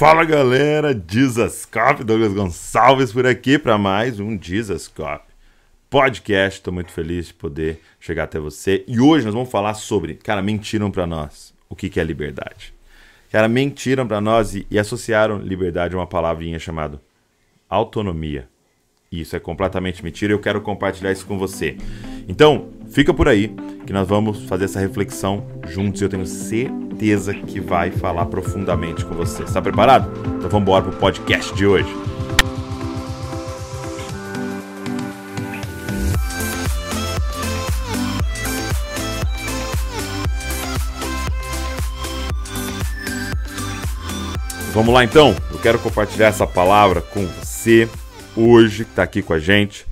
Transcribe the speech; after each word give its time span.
Fala 0.00 0.24
galera, 0.24 0.94
Dizascope, 0.94 2.04
Douglas 2.04 2.32
Gonçalves 2.32 3.12
por 3.12 3.26
aqui 3.26 3.58
para 3.58 3.76
mais 3.76 4.18
um 4.18 4.34
Dizascope 4.34 5.26
podcast. 5.90 6.58
Estou 6.58 6.72
muito 6.72 6.90
feliz 6.90 7.26
de 7.26 7.34
poder 7.34 7.82
chegar 8.00 8.24
até 8.24 8.40
você 8.40 8.82
e 8.88 8.98
hoje 8.98 9.26
nós 9.26 9.34
vamos 9.34 9.50
falar 9.50 9.74
sobre, 9.74 10.14
cara, 10.14 10.40
mentiram 10.40 10.90
para 10.90 11.06
nós 11.06 11.52
o 11.68 11.76
que, 11.76 11.90
que 11.90 12.00
é 12.00 12.02
liberdade. 12.02 12.72
Cara, 13.30 13.46
mentiram 13.46 14.08
para 14.08 14.22
nós 14.22 14.54
e, 14.54 14.66
e 14.70 14.78
associaram 14.78 15.36
liberdade 15.36 15.94
a 15.94 15.98
uma 15.98 16.06
palavrinha 16.06 16.58
chamada 16.58 16.98
autonomia. 17.68 18.48
Isso 19.12 19.36
é 19.36 19.38
completamente 19.38 20.02
mentira. 20.02 20.32
Eu 20.32 20.40
quero 20.40 20.62
compartilhar 20.62 21.12
isso 21.12 21.26
com 21.26 21.36
você. 21.36 21.76
Então, 22.26 22.70
fica 22.90 23.14
por 23.14 23.28
aí 23.28 23.54
que 23.86 23.92
nós 23.92 24.06
vamos 24.06 24.44
fazer 24.44 24.66
essa 24.66 24.80
reflexão 24.80 25.46
juntos. 25.68 26.02
Eu 26.02 26.08
tenho 26.08 26.26
certeza 26.26 27.34
que 27.34 27.60
vai 27.60 27.90
falar 27.90 28.26
profundamente 28.26 29.04
com 29.04 29.14
você. 29.14 29.42
Está 29.42 29.62
preparado? 29.62 30.10
Então 30.36 30.50
vamos 30.50 30.62
embora 30.62 30.84
para 30.84 30.94
o 30.94 30.96
podcast 30.96 31.54
de 31.54 31.66
hoje. 31.66 31.88
Vamos 44.72 44.94
lá 44.94 45.02
então? 45.04 45.34
Eu 45.50 45.58
quero 45.58 45.78
compartilhar 45.80 46.28
essa 46.28 46.46
palavra 46.46 47.00
com 47.00 47.26
você 47.26 47.88
hoje, 48.36 48.84
que 48.84 48.90
está 48.92 49.02
aqui 49.02 49.20
com 49.20 49.32
a 49.32 49.38
gente. 49.38 49.89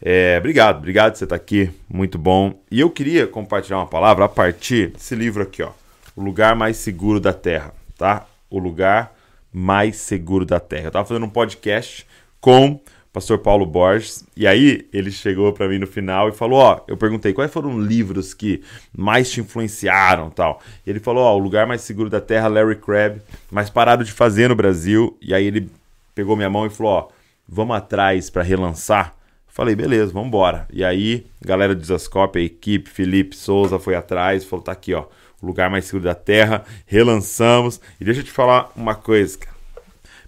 É, 0.00 0.36
obrigado, 0.38 0.76
obrigado 0.76 1.12
por 1.12 1.18
você 1.18 1.24
estar 1.24 1.36
aqui, 1.36 1.70
muito 1.88 2.18
bom. 2.18 2.60
E 2.70 2.80
eu 2.80 2.90
queria 2.90 3.26
compartilhar 3.26 3.78
uma 3.78 3.86
palavra 3.86 4.26
a 4.26 4.28
partir 4.28 4.88
desse 4.88 5.14
livro 5.14 5.42
aqui, 5.42 5.62
ó. 5.62 5.70
O 6.14 6.22
Lugar 6.22 6.54
Mais 6.54 6.76
Seguro 6.76 7.18
da 7.18 7.32
Terra, 7.32 7.72
tá? 7.96 8.26
O 8.50 8.58
Lugar 8.58 9.14
Mais 9.52 9.96
Seguro 9.96 10.44
da 10.44 10.60
Terra. 10.60 10.84
Eu 10.84 10.88
estava 10.88 11.08
fazendo 11.08 11.26
um 11.26 11.30
podcast 11.30 12.06
com 12.40 12.72
o 12.72 12.80
pastor 13.12 13.38
Paulo 13.38 13.64
Borges, 13.64 14.24
e 14.36 14.46
aí 14.46 14.86
ele 14.92 15.10
chegou 15.10 15.50
para 15.54 15.66
mim 15.66 15.78
no 15.78 15.86
final 15.86 16.28
e 16.28 16.32
falou, 16.32 16.58
ó, 16.58 16.80
eu 16.86 16.96
perguntei 16.98 17.32
quais 17.32 17.50
foram 17.50 17.80
livros 17.80 18.34
que 18.34 18.62
mais 18.94 19.30
te 19.30 19.40
influenciaram, 19.40 20.28
tal. 20.28 20.60
E 20.86 20.90
ele 20.90 21.00
falou, 21.00 21.24
ó, 21.24 21.34
O 21.34 21.38
Lugar 21.38 21.66
Mais 21.66 21.80
Seguro 21.80 22.10
da 22.10 22.20
Terra, 22.20 22.48
Larry 22.48 22.76
Crabb, 22.76 23.22
mas 23.50 23.70
parado 23.70 24.04
de 24.04 24.12
fazer 24.12 24.48
no 24.48 24.54
Brasil. 24.54 25.16
E 25.22 25.32
aí 25.32 25.46
ele 25.46 25.70
pegou 26.14 26.36
minha 26.36 26.50
mão 26.50 26.66
e 26.66 26.70
falou, 26.70 26.92
ó, 26.92 27.08
vamos 27.48 27.74
atrás 27.74 28.28
para 28.28 28.42
relançar? 28.42 29.15
Falei, 29.56 29.74
beleza, 29.74 30.12
vamos 30.12 30.28
embora. 30.28 30.68
E 30.70 30.84
aí, 30.84 31.24
galera 31.40 31.74
do 31.74 31.80
Desascope, 31.80 32.38
a 32.38 32.42
equipe, 32.42 32.90
Felipe 32.90 33.34
Souza 33.34 33.78
foi 33.78 33.94
atrás, 33.94 34.44
falou, 34.44 34.62
tá 34.62 34.72
aqui, 34.72 34.92
ó, 34.92 35.06
o 35.40 35.46
lugar 35.46 35.70
mais 35.70 35.86
seguro 35.86 36.04
da 36.04 36.14
Terra, 36.14 36.62
relançamos. 36.84 37.80
E 37.98 38.04
deixa 38.04 38.20
eu 38.20 38.24
te 38.24 38.30
falar 38.30 38.70
uma 38.76 38.94
coisa, 38.94 39.38
cara. 39.38 39.56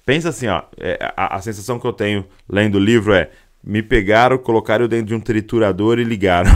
Pensa 0.07 0.31
assim, 0.31 0.47
ó, 0.47 0.62
é, 0.79 1.12
a, 1.15 1.37
a 1.37 1.43
sensação 1.43 1.79
que 1.79 1.87
eu 1.87 1.93
tenho 1.93 2.25
lendo 2.48 2.77
o 2.77 2.81
livro 2.81 3.12
é, 3.12 3.29
me 3.62 3.83
pegaram, 3.83 4.39
colocaram 4.39 4.89
dentro 4.89 5.09
de 5.09 5.15
um 5.15 5.20
triturador 5.20 5.98
e 5.98 6.05
ligaram. 6.05 6.51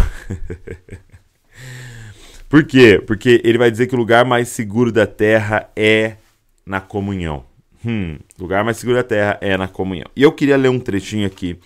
Por 2.48 2.64
quê? 2.64 2.98
Porque 3.06 3.42
ele 3.44 3.58
vai 3.58 3.70
dizer 3.70 3.86
que 3.86 3.94
o 3.94 3.98
lugar 3.98 4.24
mais 4.24 4.48
seguro 4.48 4.90
da 4.90 5.06
Terra 5.06 5.68
é 5.76 6.16
na 6.64 6.80
comunhão. 6.80 7.44
Hum, 7.84 8.16
lugar 8.38 8.64
mais 8.64 8.78
seguro 8.78 8.96
da 8.96 9.04
terra 9.04 9.36
é 9.42 9.58
na 9.58 9.68
comunhão. 9.68 10.06
E 10.14 10.22
eu 10.22 10.32
queria 10.32 10.56
ler 10.56 10.68
um 10.68 10.78
trechinho 10.78 11.26
aqui 11.26 11.58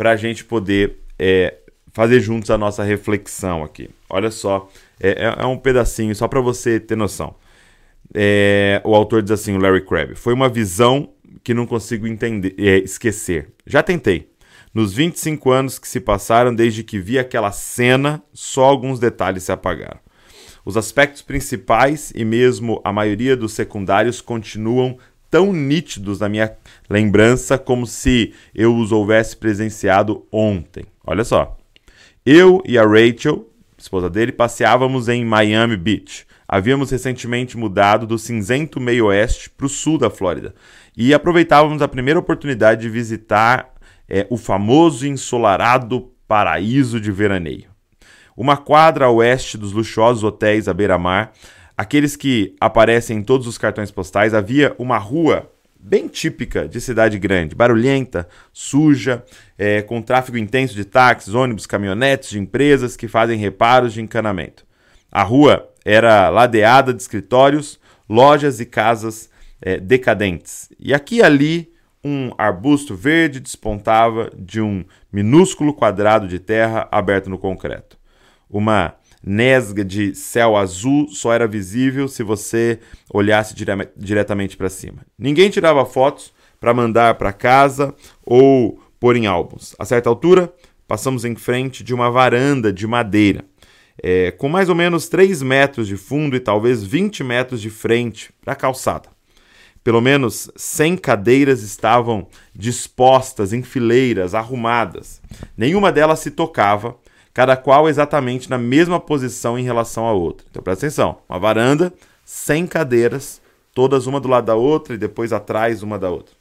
para 0.00 0.12
a 0.12 0.16
gente 0.16 0.46
poder 0.46 0.96
é, 1.18 1.58
fazer 1.92 2.20
juntos 2.20 2.50
a 2.50 2.56
nossa 2.56 2.82
reflexão 2.82 3.62
aqui. 3.62 3.90
Olha 4.08 4.30
só, 4.30 4.66
é, 4.98 5.10
é, 5.10 5.42
é 5.42 5.44
um 5.44 5.58
pedacinho 5.58 6.16
só 6.16 6.26
para 6.26 6.40
você 6.40 6.80
ter 6.80 6.96
noção. 6.96 7.34
É, 8.14 8.80
o 8.82 8.94
autor 8.94 9.20
diz 9.20 9.30
assim, 9.30 9.54
o 9.54 9.60
Larry 9.60 9.84
Crabb, 9.84 10.14
foi 10.14 10.32
uma 10.32 10.48
visão 10.48 11.10
que 11.44 11.52
não 11.52 11.66
consigo 11.66 12.06
entender, 12.06 12.54
é, 12.56 12.78
esquecer. 12.78 13.50
Já 13.66 13.82
tentei. 13.82 14.30
Nos 14.72 14.94
25 14.94 15.50
anos 15.50 15.78
que 15.78 15.86
se 15.86 16.00
passaram 16.00 16.54
desde 16.54 16.82
que 16.82 16.98
vi 16.98 17.18
aquela 17.18 17.52
cena, 17.52 18.22
só 18.32 18.64
alguns 18.64 18.98
detalhes 18.98 19.42
se 19.42 19.52
apagaram. 19.52 20.00
Os 20.64 20.78
aspectos 20.78 21.20
principais 21.20 22.10
e 22.14 22.24
mesmo 22.24 22.80
a 22.82 22.90
maioria 22.90 23.36
dos 23.36 23.52
secundários 23.52 24.22
continuam 24.22 24.96
tão 25.30 25.52
nítidos 25.52 26.20
na 26.20 26.28
minha 26.28 26.52
lembrança 26.88 27.56
como 27.56 27.86
se 27.86 28.34
eu 28.54 28.76
os 28.76 28.90
houvesse 28.90 29.36
presenciado 29.36 30.26
ontem. 30.32 30.84
Olha 31.06 31.24
só. 31.24 31.56
Eu 32.26 32.62
e 32.66 32.76
a 32.76 32.82
Rachel, 32.82 33.48
esposa 33.78 34.10
dele, 34.10 34.32
passeávamos 34.32 35.08
em 35.08 35.24
Miami 35.24 35.76
Beach. 35.76 36.26
Havíamos 36.46 36.90
recentemente 36.90 37.56
mudado 37.56 38.06
do 38.06 38.18
cinzento 38.18 38.80
meio-oeste 38.80 39.48
para 39.48 39.66
o 39.66 39.68
sul 39.68 39.96
da 39.96 40.10
Flórida 40.10 40.54
e 40.96 41.14
aproveitávamos 41.14 41.80
a 41.80 41.88
primeira 41.88 42.18
oportunidade 42.18 42.82
de 42.82 42.88
visitar 42.88 43.72
é, 44.08 44.26
o 44.28 44.36
famoso 44.36 45.06
ensolarado 45.06 46.10
paraíso 46.26 47.00
de 47.00 47.12
veraneio. 47.12 47.70
Uma 48.36 48.56
quadra 48.56 49.06
a 49.06 49.10
oeste 49.10 49.56
dos 49.56 49.72
luxuosos 49.72 50.24
hotéis 50.24 50.66
à 50.66 50.74
beira-mar 50.74 51.32
aqueles 51.80 52.14
que 52.14 52.54
aparecem 52.60 53.16
em 53.16 53.22
todos 53.22 53.46
os 53.46 53.56
cartões 53.56 53.90
postais, 53.90 54.34
havia 54.34 54.74
uma 54.78 54.98
rua 54.98 55.50
bem 55.80 56.08
típica 56.08 56.68
de 56.68 56.78
cidade 56.78 57.18
grande, 57.18 57.54
barulhenta, 57.54 58.28
suja, 58.52 59.24
é, 59.56 59.80
com 59.80 60.02
tráfego 60.02 60.36
intenso 60.36 60.74
de 60.74 60.84
táxis, 60.84 61.32
ônibus, 61.32 61.64
caminhonetes 61.64 62.28
de 62.28 62.38
empresas 62.38 62.98
que 62.98 63.08
fazem 63.08 63.38
reparos 63.38 63.94
de 63.94 64.02
encanamento. 64.02 64.66
A 65.10 65.22
rua 65.22 65.70
era 65.82 66.28
ladeada 66.28 66.92
de 66.92 67.00
escritórios, 67.00 67.80
lojas 68.06 68.60
e 68.60 68.66
casas 68.66 69.30
é, 69.58 69.80
decadentes. 69.80 70.68
E 70.78 70.92
aqui 70.92 71.16
e 71.16 71.22
ali 71.22 71.72
um 72.04 72.30
arbusto 72.36 72.94
verde 72.94 73.40
despontava 73.40 74.30
de 74.36 74.60
um 74.60 74.84
minúsculo 75.10 75.72
quadrado 75.72 76.28
de 76.28 76.38
terra 76.38 76.86
aberto 76.92 77.30
no 77.30 77.38
concreto. 77.38 77.98
Uma 78.50 78.96
nesga 79.24 79.84
de 79.84 80.14
céu 80.14 80.56
azul 80.56 81.08
só 81.08 81.32
era 81.32 81.46
visível 81.46 82.08
se 82.08 82.22
você 82.22 82.78
olhasse 83.12 83.54
dire 83.54 83.72
diretamente 83.96 84.56
para 84.56 84.68
cima. 84.68 85.04
Ninguém 85.18 85.50
tirava 85.50 85.84
fotos 85.84 86.32
para 86.58 86.74
mandar 86.74 87.14
para 87.14 87.32
casa 87.32 87.94
ou 88.24 88.80
pôr 88.98 89.16
em 89.16 89.26
álbuns. 89.26 89.74
A 89.78 89.84
certa 89.84 90.08
altura, 90.08 90.52
passamos 90.86 91.24
em 91.24 91.36
frente 91.36 91.84
de 91.84 91.94
uma 91.94 92.10
varanda 92.10 92.72
de 92.72 92.86
madeira, 92.86 93.44
é, 94.02 94.30
com 94.32 94.48
mais 94.48 94.68
ou 94.68 94.74
menos 94.74 95.08
3 95.08 95.42
metros 95.42 95.86
de 95.86 95.96
fundo 95.96 96.34
e 96.34 96.40
talvez 96.40 96.82
20 96.82 97.22
metros 97.22 97.60
de 97.60 97.70
frente 97.70 98.30
para 98.42 98.54
a 98.54 98.56
calçada. 98.56 99.08
Pelo 99.82 100.00
menos 100.00 100.50
100 100.56 100.96
cadeiras 100.98 101.62
estavam 101.62 102.26
dispostas 102.54 103.52
em 103.52 103.62
fileiras, 103.62 104.34
arrumadas. 104.34 105.22
Nenhuma 105.56 105.90
delas 105.90 106.18
se 106.18 106.30
tocava 106.30 106.96
cada 107.32 107.56
qual 107.56 107.88
exatamente 107.88 108.50
na 108.50 108.58
mesma 108.58 108.98
posição 108.98 109.58
em 109.58 109.62
relação 109.62 110.06
à 110.06 110.12
outra. 110.12 110.46
Então 110.50 110.62
presta 110.62 110.86
atenção: 110.86 111.18
uma 111.28 111.38
varanda, 111.38 111.92
sem 112.24 112.66
cadeiras, 112.66 113.40
todas 113.74 114.06
uma 114.06 114.20
do 114.20 114.28
lado 114.28 114.46
da 114.46 114.54
outra 114.54 114.94
e 114.94 114.98
depois 114.98 115.32
atrás 115.32 115.82
uma 115.82 115.98
da 115.98 116.10
outra. 116.10 116.34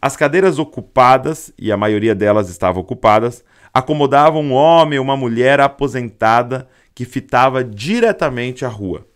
As 0.00 0.16
cadeiras 0.16 0.58
ocupadas, 0.58 1.52
e 1.58 1.72
a 1.72 1.76
maioria 1.76 2.14
delas 2.14 2.48
estavam 2.48 2.82
ocupadas, 2.82 3.44
acomodavam 3.72 4.42
um 4.42 4.52
homem 4.52 4.98
ou 4.98 5.04
uma 5.04 5.16
mulher 5.16 5.60
aposentada 5.60 6.68
que 6.94 7.04
fitava 7.04 7.64
diretamente 7.64 8.64
a 8.64 8.68
rua. 8.68 9.06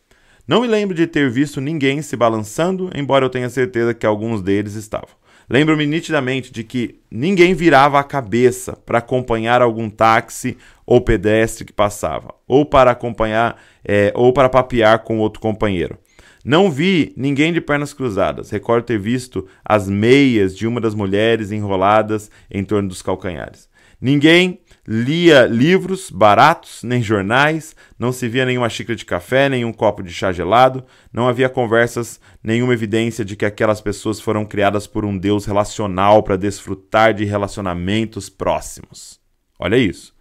Não 0.46 0.62
me 0.62 0.66
lembro 0.66 0.96
de 0.96 1.06
ter 1.06 1.30
visto 1.30 1.60
ninguém 1.60 2.02
se 2.02 2.16
balançando, 2.16 2.90
embora 2.94 3.24
eu 3.24 3.30
tenha 3.30 3.48
certeza 3.48 3.94
que 3.94 4.04
alguns 4.04 4.42
deles 4.42 4.74
estavam. 4.74 5.19
Lembro-me 5.50 5.84
nitidamente 5.84 6.52
de 6.52 6.62
que 6.62 7.00
ninguém 7.10 7.54
virava 7.54 7.98
a 7.98 8.04
cabeça 8.04 8.78
para 8.86 8.98
acompanhar 8.98 9.60
algum 9.60 9.90
táxi 9.90 10.56
ou 10.86 11.00
pedestre 11.00 11.64
que 11.64 11.72
passava, 11.72 12.32
ou 12.46 12.64
para 12.64 12.92
acompanhar, 12.92 13.60
é, 13.84 14.12
ou 14.14 14.32
para 14.32 14.48
papear 14.48 15.00
com 15.00 15.18
outro 15.18 15.40
companheiro. 15.40 15.98
Não 16.44 16.70
vi 16.70 17.12
ninguém 17.16 17.52
de 17.52 17.60
pernas 17.60 17.92
cruzadas. 17.92 18.48
Recordo 18.50 18.84
ter 18.84 18.98
visto 18.98 19.44
as 19.64 19.88
meias 19.88 20.56
de 20.56 20.68
uma 20.68 20.80
das 20.80 20.94
mulheres 20.94 21.50
enroladas 21.50 22.30
em 22.48 22.62
torno 22.62 22.88
dos 22.88 23.02
calcanhares. 23.02 23.68
Ninguém 24.00 24.60
lia 24.86 25.46
livros 25.46 26.10
baratos, 26.10 26.82
nem 26.82 27.02
jornais, 27.02 27.76
não 27.98 28.12
se 28.12 28.28
via 28.28 28.44
nenhuma 28.46 28.68
xícara 28.68 28.96
de 28.96 29.04
café, 29.04 29.48
nenhum 29.48 29.72
copo 29.72 30.02
de 30.02 30.12
chá 30.12 30.32
gelado, 30.32 30.84
não 31.12 31.28
havia 31.28 31.48
conversas, 31.48 32.20
nenhuma 32.42 32.72
evidência 32.72 33.24
de 33.24 33.36
que 33.36 33.44
aquelas 33.44 33.80
pessoas 33.80 34.20
foram 34.20 34.44
criadas 34.44 34.86
por 34.86 35.04
um 35.04 35.16
Deus 35.16 35.44
relacional 35.44 36.22
para 36.22 36.36
desfrutar 36.36 37.14
de 37.14 37.24
relacionamentos 37.24 38.28
próximos. 38.28 39.20
Olha 39.58 39.76
isso. 39.76 40.14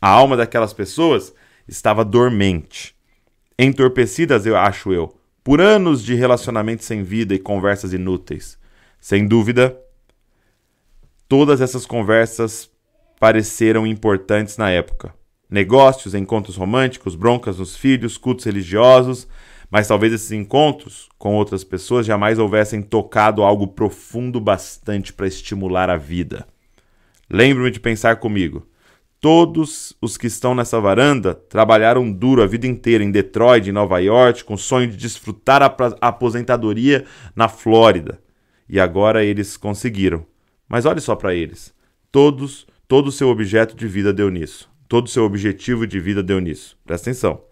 A 0.00 0.08
alma 0.08 0.36
daquelas 0.36 0.72
pessoas 0.72 1.34
estava 1.66 2.04
dormente, 2.04 2.94
entorpecidas, 3.58 4.44
eu 4.44 4.56
acho 4.56 4.92
eu, 4.92 5.16
por 5.42 5.60
anos 5.60 6.02
de 6.02 6.14
relacionamentos 6.14 6.84
sem 6.84 7.02
vida 7.02 7.34
e 7.34 7.38
conversas 7.38 7.92
inúteis. 7.92 8.58
Sem 9.00 9.26
dúvida, 9.26 9.78
todas 11.28 11.60
essas 11.60 11.86
conversas 11.86 12.70
pareceram 13.24 13.86
importantes 13.86 14.58
na 14.58 14.68
época. 14.68 15.14
Negócios, 15.48 16.14
encontros 16.14 16.56
românticos, 16.56 17.14
broncas 17.14 17.58
nos 17.58 17.74
filhos, 17.74 18.18
cultos 18.18 18.44
religiosos, 18.44 19.26
Mas 19.70 19.88
talvez 19.88 20.12
esses 20.12 20.30
encontros 20.30 21.08
com 21.16 21.34
outras 21.34 21.64
pessoas 21.64 22.04
jamais 22.04 22.38
houvessem 22.38 22.82
tocado 22.82 23.42
algo 23.42 23.68
profundo 23.68 24.38
bastante 24.38 25.10
para 25.10 25.26
estimular 25.26 25.88
a 25.88 25.96
vida. 25.96 26.46
Lembre-me 27.30 27.70
de 27.70 27.80
pensar 27.80 28.16
comigo. 28.16 28.68
Todos 29.18 29.96
os 30.02 30.18
que 30.18 30.26
estão 30.26 30.54
nessa 30.54 30.78
varanda 30.78 31.34
trabalharam 31.34 32.12
duro 32.12 32.42
a 32.42 32.46
vida 32.46 32.66
inteira 32.66 33.02
em 33.02 33.10
Detroit, 33.10 33.66
em 33.66 33.72
Nova 33.72 33.98
York, 34.00 34.44
com 34.44 34.52
o 34.52 34.58
sonho 34.58 34.90
de 34.90 34.98
desfrutar 34.98 35.62
a 35.62 35.74
aposentadoria 36.02 37.06
na 37.34 37.48
Flórida. 37.48 38.20
E 38.68 38.78
agora 38.78 39.24
eles 39.24 39.56
conseguiram. 39.56 40.26
Mas 40.68 40.84
olhe 40.84 41.00
só 41.00 41.16
para 41.16 41.34
eles. 41.34 41.72
Todos, 42.12 42.66
todo 42.86 43.08
o 43.08 43.12
seu 43.12 43.28
objeto 43.28 43.76
de 43.76 43.86
vida 43.86 44.12
deu 44.12 44.30
nisso. 44.30 44.70
Todo 44.88 45.06
o 45.06 45.10
seu 45.10 45.24
objetivo 45.24 45.86
de 45.86 45.98
vida 45.98 46.22
deu 46.22 46.40
nisso. 46.40 46.78
Presta 46.84 47.10
atenção. 47.10 47.42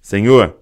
Senhor, 0.00 0.56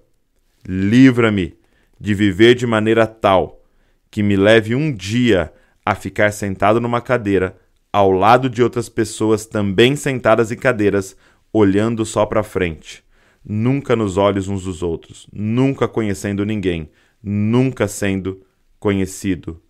livra-me 0.66 1.56
de 2.00 2.14
viver 2.14 2.54
de 2.54 2.66
maneira 2.66 3.06
tal 3.06 3.62
que 4.10 4.22
me 4.22 4.36
leve 4.36 4.74
um 4.74 4.92
dia 4.92 5.52
a 5.84 5.94
ficar 5.94 6.32
sentado 6.32 6.80
numa 6.80 7.00
cadeira 7.00 7.56
ao 7.92 8.10
lado 8.10 8.50
de 8.50 8.62
outras 8.62 8.88
pessoas 8.88 9.46
também 9.46 9.96
sentadas 9.96 10.50
em 10.52 10.56
cadeiras, 10.56 11.16
olhando 11.52 12.04
só 12.04 12.26
para 12.26 12.42
frente, 12.42 13.02
nunca 13.42 13.96
nos 13.96 14.16
olhos 14.16 14.48
uns 14.48 14.64
dos 14.64 14.82
outros, 14.82 15.26
nunca 15.32 15.88
conhecendo 15.88 16.44
ninguém, 16.44 16.90
nunca 17.22 17.88
sendo 17.88 18.44
conhecido 18.78 19.62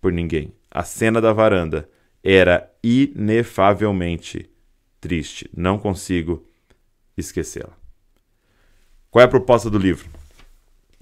por 0.00 0.12
ninguém. 0.12 0.52
A 0.70 0.82
cena 0.82 1.20
da 1.20 1.32
varanda 1.32 1.88
era 2.24 2.69
inefavelmente 2.82 4.50
triste. 5.00 5.50
Não 5.56 5.78
consigo 5.78 6.46
esquecê-la. 7.16 7.76
Qual 9.10 9.22
é 9.22 9.24
a 9.24 9.28
proposta 9.28 9.68
do 9.68 9.78
livro? 9.78 10.08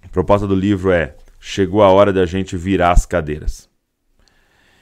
A 0.03 0.09
proposta 0.09 0.47
do 0.47 0.55
livro 0.55 0.91
é: 0.91 1.17
chegou 1.39 1.83
a 1.83 1.91
hora 1.91 2.13
da 2.13 2.25
gente 2.25 2.57
virar 2.57 2.93
as 2.93 3.05
cadeiras. 3.05 3.69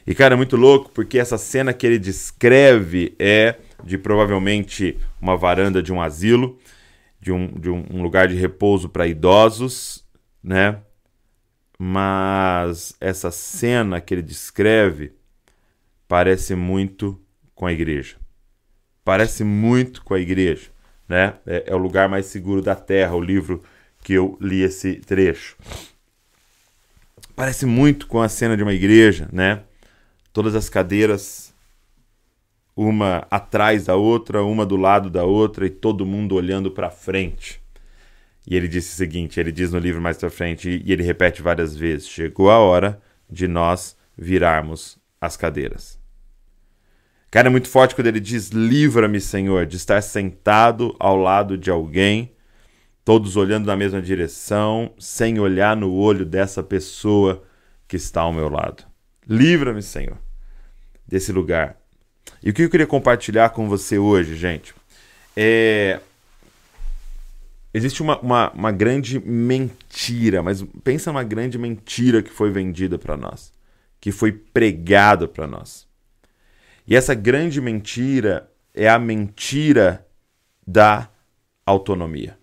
E, 0.06 0.14
cara, 0.14 0.34
é 0.34 0.36
muito 0.36 0.56
louco 0.56 0.90
porque 0.92 1.18
essa 1.18 1.36
cena 1.36 1.72
que 1.72 1.84
ele 1.84 1.98
descreve 1.98 3.16
é 3.18 3.56
de 3.82 3.98
provavelmente 3.98 4.96
uma 5.20 5.36
varanda 5.36 5.82
de 5.82 5.92
um 5.92 6.00
asilo, 6.00 6.58
de 7.20 7.32
um, 7.32 7.48
de 7.48 7.68
um, 7.68 7.84
um 7.90 8.02
lugar 8.02 8.28
de 8.28 8.36
repouso 8.36 8.88
para 8.88 9.08
idosos, 9.08 10.04
né? 10.42 10.80
Mas 11.76 12.94
essa 13.00 13.32
cena 13.32 14.00
que 14.00 14.14
ele 14.14 14.22
descreve 14.22 15.12
parece 16.08 16.54
muito 16.54 17.20
com 17.54 17.66
a 17.66 17.72
igreja. 17.72 18.16
Parece 19.04 19.44
muito 19.44 20.02
com 20.02 20.14
a 20.14 20.20
igreja, 20.20 20.70
né? 21.08 21.34
É, 21.46 21.64
é 21.68 21.74
o 21.74 21.78
lugar 21.78 22.08
mais 22.08 22.26
seguro 22.26 22.60
da 22.60 22.74
terra, 22.74 23.14
o 23.14 23.20
livro 23.20 23.62
que 24.02 24.12
eu 24.12 24.36
li 24.40 24.62
esse 24.62 24.96
trecho. 24.96 25.56
Parece 27.34 27.66
muito 27.66 28.06
com 28.06 28.20
a 28.20 28.28
cena 28.28 28.56
de 28.56 28.62
uma 28.62 28.72
igreja, 28.72 29.28
né? 29.32 29.62
todas 30.36 30.54
as 30.54 30.68
cadeiras, 30.68 31.54
uma 32.76 33.26
atrás 33.30 33.86
da 33.86 33.96
outra, 33.96 34.42
uma 34.42 34.66
do 34.66 34.76
lado 34.76 35.08
da 35.08 35.24
outra 35.24 35.66
e 35.66 35.70
todo 35.70 36.04
mundo 36.04 36.34
olhando 36.34 36.70
para 36.70 36.90
frente. 36.90 37.58
E 38.46 38.54
ele 38.54 38.68
disse 38.68 38.92
o 38.92 38.96
seguinte: 38.96 39.40
ele 39.40 39.50
diz 39.50 39.72
no 39.72 39.78
livro 39.78 39.98
mais 39.98 40.18
para 40.18 40.28
frente, 40.28 40.82
e 40.84 40.92
ele 40.92 41.02
repete 41.02 41.40
várias 41.40 41.74
vezes: 41.74 42.06
chegou 42.06 42.50
a 42.50 42.58
hora 42.58 43.00
de 43.30 43.48
nós 43.48 43.96
virarmos 44.14 44.98
as 45.20 45.36
cadeiras. 45.36 45.98
Cara, 47.30 47.48
é 47.48 47.50
muito 47.50 47.68
forte 47.68 47.94
quando 47.94 48.06
ele 48.06 48.20
diz: 48.20 48.48
livra-me, 48.50 49.20
Senhor, 49.20 49.66
de 49.66 49.76
estar 49.76 50.00
sentado 50.02 50.94
ao 50.98 51.16
lado 51.16 51.58
de 51.58 51.70
alguém, 51.70 52.32
todos 53.04 53.36
olhando 53.36 53.66
na 53.66 53.76
mesma 53.76 54.00
direção, 54.00 54.92
sem 54.98 55.38
olhar 55.38 55.76
no 55.76 55.92
olho 55.92 56.24
dessa 56.24 56.62
pessoa 56.62 57.42
que 57.88 57.96
está 57.96 58.22
ao 58.22 58.32
meu 58.32 58.48
lado. 58.48 58.84
Livra-me, 59.28 59.82
Senhor 59.82 60.18
desse 61.06 61.30
lugar. 61.30 61.76
E 62.42 62.50
o 62.50 62.52
que 62.52 62.62
eu 62.62 62.70
queria 62.70 62.86
compartilhar 62.86 63.50
com 63.50 63.68
você 63.68 63.98
hoje, 63.98 64.36
gente, 64.36 64.74
é. 65.36 66.00
Existe 67.72 68.00
uma, 68.00 68.18
uma, 68.20 68.50
uma 68.52 68.72
grande 68.72 69.20
mentira, 69.20 70.42
mas 70.42 70.64
pensa 70.82 71.12
numa 71.12 71.22
grande 71.22 71.58
mentira 71.58 72.22
que 72.22 72.30
foi 72.30 72.50
vendida 72.50 72.98
para 72.98 73.18
nós, 73.18 73.52
que 74.00 74.12
foi 74.12 74.32
pregada 74.32 75.26
para 75.26 75.46
nós. 75.46 75.86
E 76.86 76.94
essa 76.94 77.14
grande 77.14 77.60
mentira 77.60 78.50
é 78.72 78.88
a 78.88 78.98
mentira 78.98 80.06
da 80.66 81.08
autonomia. 81.64 82.38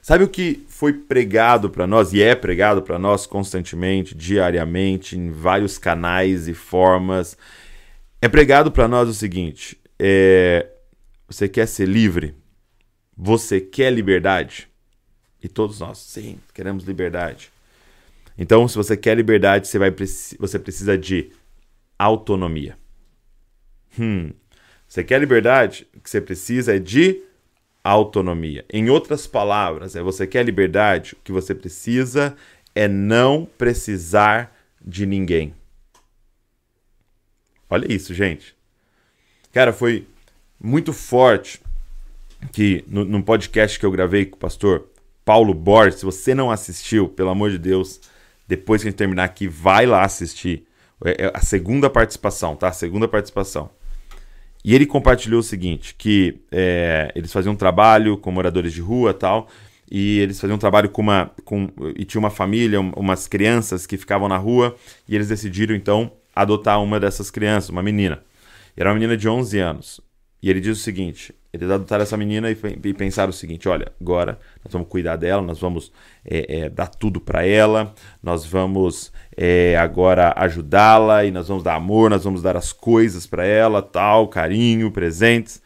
Sabe 0.00 0.22
o 0.22 0.28
que 0.28 0.64
foi 0.68 0.92
pregado 0.92 1.70
para 1.70 1.86
nós 1.86 2.12
e 2.12 2.22
é 2.22 2.34
pregado 2.34 2.82
para 2.82 2.98
nós 2.98 3.26
constantemente, 3.26 4.14
diariamente, 4.14 5.16
em 5.16 5.30
vários 5.30 5.78
canais 5.78 6.46
e 6.46 6.52
formas? 6.52 7.38
É 8.20 8.28
pregado 8.28 8.70
para 8.70 8.86
nós 8.86 9.08
o 9.08 9.14
seguinte: 9.14 9.78
é, 9.98 10.68
você 11.26 11.48
quer 11.48 11.66
ser 11.66 11.88
livre? 11.88 12.34
Você 13.16 13.60
quer 13.60 13.90
liberdade? 13.90 14.68
E 15.42 15.48
todos 15.48 15.80
nós, 15.80 15.98
sim, 15.98 16.38
queremos 16.52 16.84
liberdade. 16.84 17.53
Então, 18.36 18.66
se 18.66 18.76
você 18.76 18.96
quer 18.96 19.16
liberdade, 19.16 19.68
você, 19.68 19.78
vai, 19.78 19.94
você 20.38 20.58
precisa 20.58 20.98
de 20.98 21.30
autonomia. 21.98 22.76
Hum. 23.98 24.32
Você 24.88 25.04
quer 25.04 25.20
liberdade? 25.20 25.86
O 25.96 26.00
que 26.00 26.10
você 26.10 26.20
precisa 26.20 26.74
é 26.74 26.78
de 26.78 27.22
autonomia. 27.82 28.64
Em 28.72 28.88
outras 28.88 29.26
palavras, 29.26 29.94
é 29.94 30.02
você 30.02 30.26
quer 30.26 30.44
liberdade, 30.44 31.14
o 31.14 31.16
que 31.22 31.30
você 31.30 31.54
precisa 31.54 32.34
é 32.74 32.88
não 32.88 33.46
precisar 33.58 34.56
de 34.84 35.06
ninguém. 35.06 35.54
Olha 37.68 37.92
isso, 37.92 38.14
gente. 38.14 38.56
Cara, 39.52 39.72
foi 39.72 40.06
muito 40.58 40.92
forte 40.92 41.60
que 42.52 42.84
no, 42.86 43.04
no 43.04 43.22
podcast 43.22 43.78
que 43.78 43.86
eu 43.86 43.90
gravei 43.90 44.26
com 44.26 44.36
o 44.36 44.40
pastor 44.40 44.88
Paulo 45.24 45.54
Borges, 45.54 46.00
se 46.00 46.04
você 46.04 46.34
não 46.34 46.50
assistiu, 46.50 47.08
pelo 47.08 47.30
amor 47.30 47.50
de 47.50 47.58
Deus, 47.58 48.00
depois 48.46 48.82
que 48.82 48.88
a 48.88 48.90
gente 48.90 48.98
terminar 48.98 49.24
aqui, 49.24 49.48
vai 49.48 49.86
lá 49.86 50.02
assistir. 50.02 50.66
É, 51.04 51.26
é 51.26 51.32
a 51.34 51.40
segunda 51.40 51.88
participação, 51.90 52.56
tá? 52.56 52.68
A 52.68 52.72
segunda 52.72 53.08
participação. 53.08 53.70
E 54.64 54.74
ele 54.74 54.86
compartilhou 54.86 55.40
o 55.40 55.42
seguinte: 55.42 55.94
que 55.96 56.40
é, 56.50 57.12
eles 57.14 57.32
faziam 57.32 57.52
um 57.52 57.56
trabalho 57.56 58.16
com 58.16 58.30
moradores 58.30 58.72
de 58.72 58.80
rua 58.80 59.12
tal, 59.12 59.48
e 59.90 60.18
eles 60.20 60.40
faziam 60.40 60.56
um 60.56 60.58
trabalho 60.58 60.88
com 60.88 61.02
uma. 61.02 61.30
Com, 61.44 61.68
e 61.96 62.04
tinha 62.04 62.18
uma 62.18 62.30
família, 62.30 62.80
um, 62.80 62.90
umas 62.96 63.28
crianças 63.28 63.86
que 63.86 63.96
ficavam 63.96 64.28
na 64.28 64.38
rua, 64.38 64.74
e 65.08 65.14
eles 65.14 65.28
decidiram 65.28 65.74
então 65.74 66.12
adotar 66.34 66.82
uma 66.82 66.98
dessas 66.98 67.30
crianças, 67.30 67.70
uma 67.70 67.82
menina. 67.82 68.22
Era 68.76 68.88
uma 68.90 68.94
menina 68.94 69.16
de 69.16 69.28
11 69.28 69.58
anos. 69.58 70.00
E 70.44 70.50
ele 70.50 70.60
diz 70.60 70.78
o 70.78 70.82
seguinte: 70.82 71.34
eles 71.50 71.70
adotaram 71.70 72.02
essa 72.02 72.18
menina 72.18 72.50
e, 72.50 72.58
e 72.84 72.92
pensaram 72.92 73.30
o 73.30 73.32
seguinte: 73.32 73.66
olha, 73.66 73.90
agora 73.98 74.38
nós 74.62 74.70
vamos 74.70 74.88
cuidar 74.88 75.16
dela, 75.16 75.40
nós 75.40 75.58
vamos 75.58 75.90
é, 76.22 76.64
é, 76.64 76.68
dar 76.68 76.88
tudo 76.88 77.18
para 77.18 77.46
ela, 77.46 77.94
nós 78.22 78.44
vamos 78.44 79.10
é, 79.34 79.74
agora 79.78 80.34
ajudá-la 80.36 81.24
e 81.24 81.30
nós 81.30 81.48
vamos 81.48 81.64
dar 81.64 81.76
amor, 81.76 82.10
nós 82.10 82.24
vamos 82.24 82.42
dar 82.42 82.58
as 82.58 82.74
coisas 82.74 83.26
para 83.26 83.46
ela, 83.46 83.80
tal, 83.80 84.28
carinho, 84.28 84.90
presentes. 84.90 85.62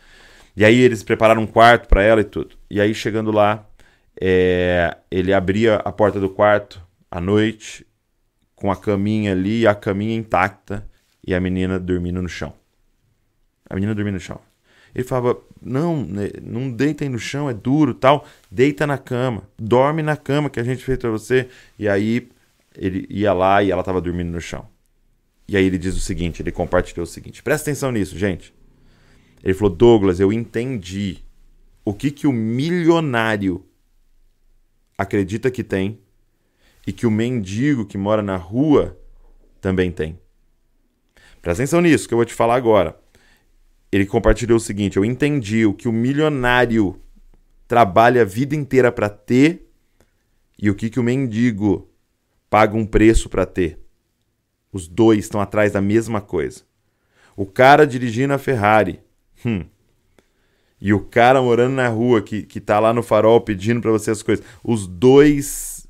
E 0.57 0.65
aí 0.65 0.79
eles 0.79 1.03
prepararam 1.03 1.43
um 1.43 1.47
quarto 1.47 1.89
para 1.89 2.05
ela 2.05 2.21
e 2.21 2.25
tudo. 2.25 2.55
E 2.71 2.81
aí 2.81 2.95
chegando 2.95 3.33
lá, 3.33 3.67
ele 5.11 5.33
abria 5.33 5.75
a 5.85 5.91
porta 5.91 6.21
do 6.21 6.31
quarto 6.31 6.81
à 7.11 7.21
noite 7.21 7.85
com 8.55 8.71
a 8.71 8.77
caminha 8.77 9.33
ali, 9.33 9.67
a 9.67 9.75
caminha 9.75 10.15
intacta 10.15 10.89
e 11.27 11.35
a 11.35 11.41
menina 11.41 11.81
dormindo 11.81 12.23
no 12.23 12.29
chão. 12.29 12.53
A 13.69 13.75
menina 13.75 13.93
dormindo 13.93 14.15
no 14.15 14.21
chão. 14.21 14.48
Ele 14.99 15.07
falava: 15.07 15.41
não, 15.63 16.05
né, 16.05 16.29
não 16.43 16.69
deitem 16.69 17.09
no 17.09 17.21
chão, 17.21 17.49
é 17.49 17.55
duro 17.55 17.95
tal. 17.95 18.27
Deita 18.51 18.85
na 18.85 18.99
cama, 18.99 19.49
dorme 19.57 20.03
na 20.03 20.17
cama 20.17 20.51
que 20.51 20.59
a 20.59 20.65
gente 20.65 20.85
fez 20.85 20.99
para 20.99 21.09
você. 21.09 21.49
E 21.79 21.89
aí 21.89 22.29
ele 22.77 23.07
ia 23.09 23.33
lá 23.33 23.63
e 23.63 23.71
ela 23.71 23.83
estava 23.83 24.01
dormindo 24.01 24.33
no 24.33 24.41
chão. 24.41 24.69
E 25.47 25.57
aí 25.57 25.65
ele 25.65 25.79
diz 25.79 25.97
o 25.97 26.01
seguinte: 26.01 26.43
ele 26.43 26.51
compartilhou 26.51 27.05
o 27.05 27.07
seguinte. 27.07 27.45
Presta 27.45 27.71
atenção 27.71 27.93
nisso, 27.93 28.19
gente. 28.19 28.53
Ele 29.41 29.55
falou: 29.55 29.73
Douglas, 29.73 30.19
eu 30.19 30.33
entendi 30.33 31.19
o 31.85 31.95
que, 31.95 32.11
que 32.11 32.27
o 32.27 32.33
milionário 32.33 33.65
acredita 34.99 35.49
que 35.49 35.63
tem 35.63 36.01
e 36.85 36.93
que 36.93 37.07
o 37.07 37.11
mendigo 37.11 37.87
que 37.87 37.97
mora 37.97 38.21
na 38.21 38.37
rua 38.37 38.99
também 39.61 39.93
tem. 39.93 40.19
Presta 41.41 41.63
atenção 41.63 41.81
nisso 41.81 42.09
que 42.09 42.15
eu 42.15 42.19
vou 42.19 42.25
te 42.25 42.35
falar 42.35 42.57
agora 42.57 42.99
ele 43.91 44.07
compartilhou 44.07 44.57
o 44.57 44.61
seguinte: 44.61 44.97
eu 44.97 45.05
entendi 45.05 45.65
o 45.65 45.75
que 45.75 45.89
o 45.89 45.93
milionário 45.93 47.01
trabalha 47.67 48.23
a 48.23 48.25
vida 48.25 48.55
inteira 48.55 48.91
para 48.91 49.09
ter 49.09 49.69
e 50.59 50.71
o 50.71 50.75
que, 50.75 50.91
que 50.91 50.99
o 50.99 51.03
mendigo 51.03 51.89
paga 52.51 52.77
um 52.77 52.87
preço 52.87 53.29
para 53.29 53.47
ter. 53.47 53.79
Os 54.73 54.89
dois 54.89 55.21
estão 55.21 55.41
atrás 55.41 55.73
da 55.73 55.81
mesma 55.81 56.21
coisa. 56.21 56.63
O 57.37 57.47
cara 57.47 57.87
dirigindo 57.87 58.33
a 58.35 58.39
Ferrari 58.39 59.01
hum, 59.45 59.65
e 60.81 60.93
o 60.93 61.01
cara 61.01 61.41
morando 61.41 61.75
na 61.75 61.89
rua 61.89 62.23
que, 62.23 62.43
que 62.43 62.61
tá 62.61 62.79
lá 62.79 62.93
no 62.93 63.03
farol 63.03 63.41
pedindo 63.41 63.81
para 63.81 63.91
você 63.91 64.11
as 64.11 64.23
coisas. 64.23 64.45
Os 64.63 64.87
dois 64.87 65.87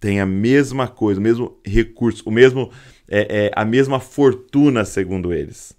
têm 0.00 0.20
a 0.20 0.26
mesma 0.26 0.88
coisa, 0.88 1.20
o 1.20 1.22
mesmo 1.22 1.58
recurso, 1.64 2.22
o 2.26 2.30
mesmo, 2.30 2.70
é, 3.08 3.46
é, 3.46 3.50
a 3.54 3.64
mesma 3.64 4.00
fortuna, 4.00 4.84
segundo 4.84 5.32
eles. 5.32 5.77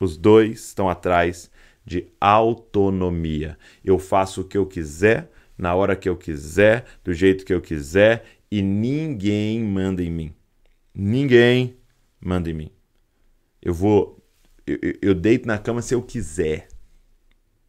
Os 0.00 0.16
dois 0.16 0.66
estão 0.66 0.88
atrás 0.88 1.50
de 1.84 2.06
autonomia. 2.20 3.58
Eu 3.84 3.98
faço 3.98 4.42
o 4.42 4.44
que 4.44 4.56
eu 4.56 4.66
quiser, 4.66 5.30
na 5.56 5.74
hora 5.74 5.96
que 5.96 6.08
eu 6.08 6.16
quiser, 6.16 6.84
do 7.02 7.12
jeito 7.12 7.44
que 7.44 7.52
eu 7.52 7.60
quiser, 7.60 8.24
e 8.50 8.62
ninguém 8.62 9.62
manda 9.62 10.02
em 10.02 10.10
mim. 10.10 10.34
Ninguém 10.94 11.76
manda 12.20 12.50
em 12.50 12.54
mim. 12.54 12.70
Eu 13.60 13.74
vou. 13.74 14.22
Eu, 14.66 14.78
eu 15.00 15.14
deito 15.14 15.46
na 15.46 15.58
cama 15.58 15.82
se 15.82 15.94
eu 15.94 16.02
quiser. 16.02 16.68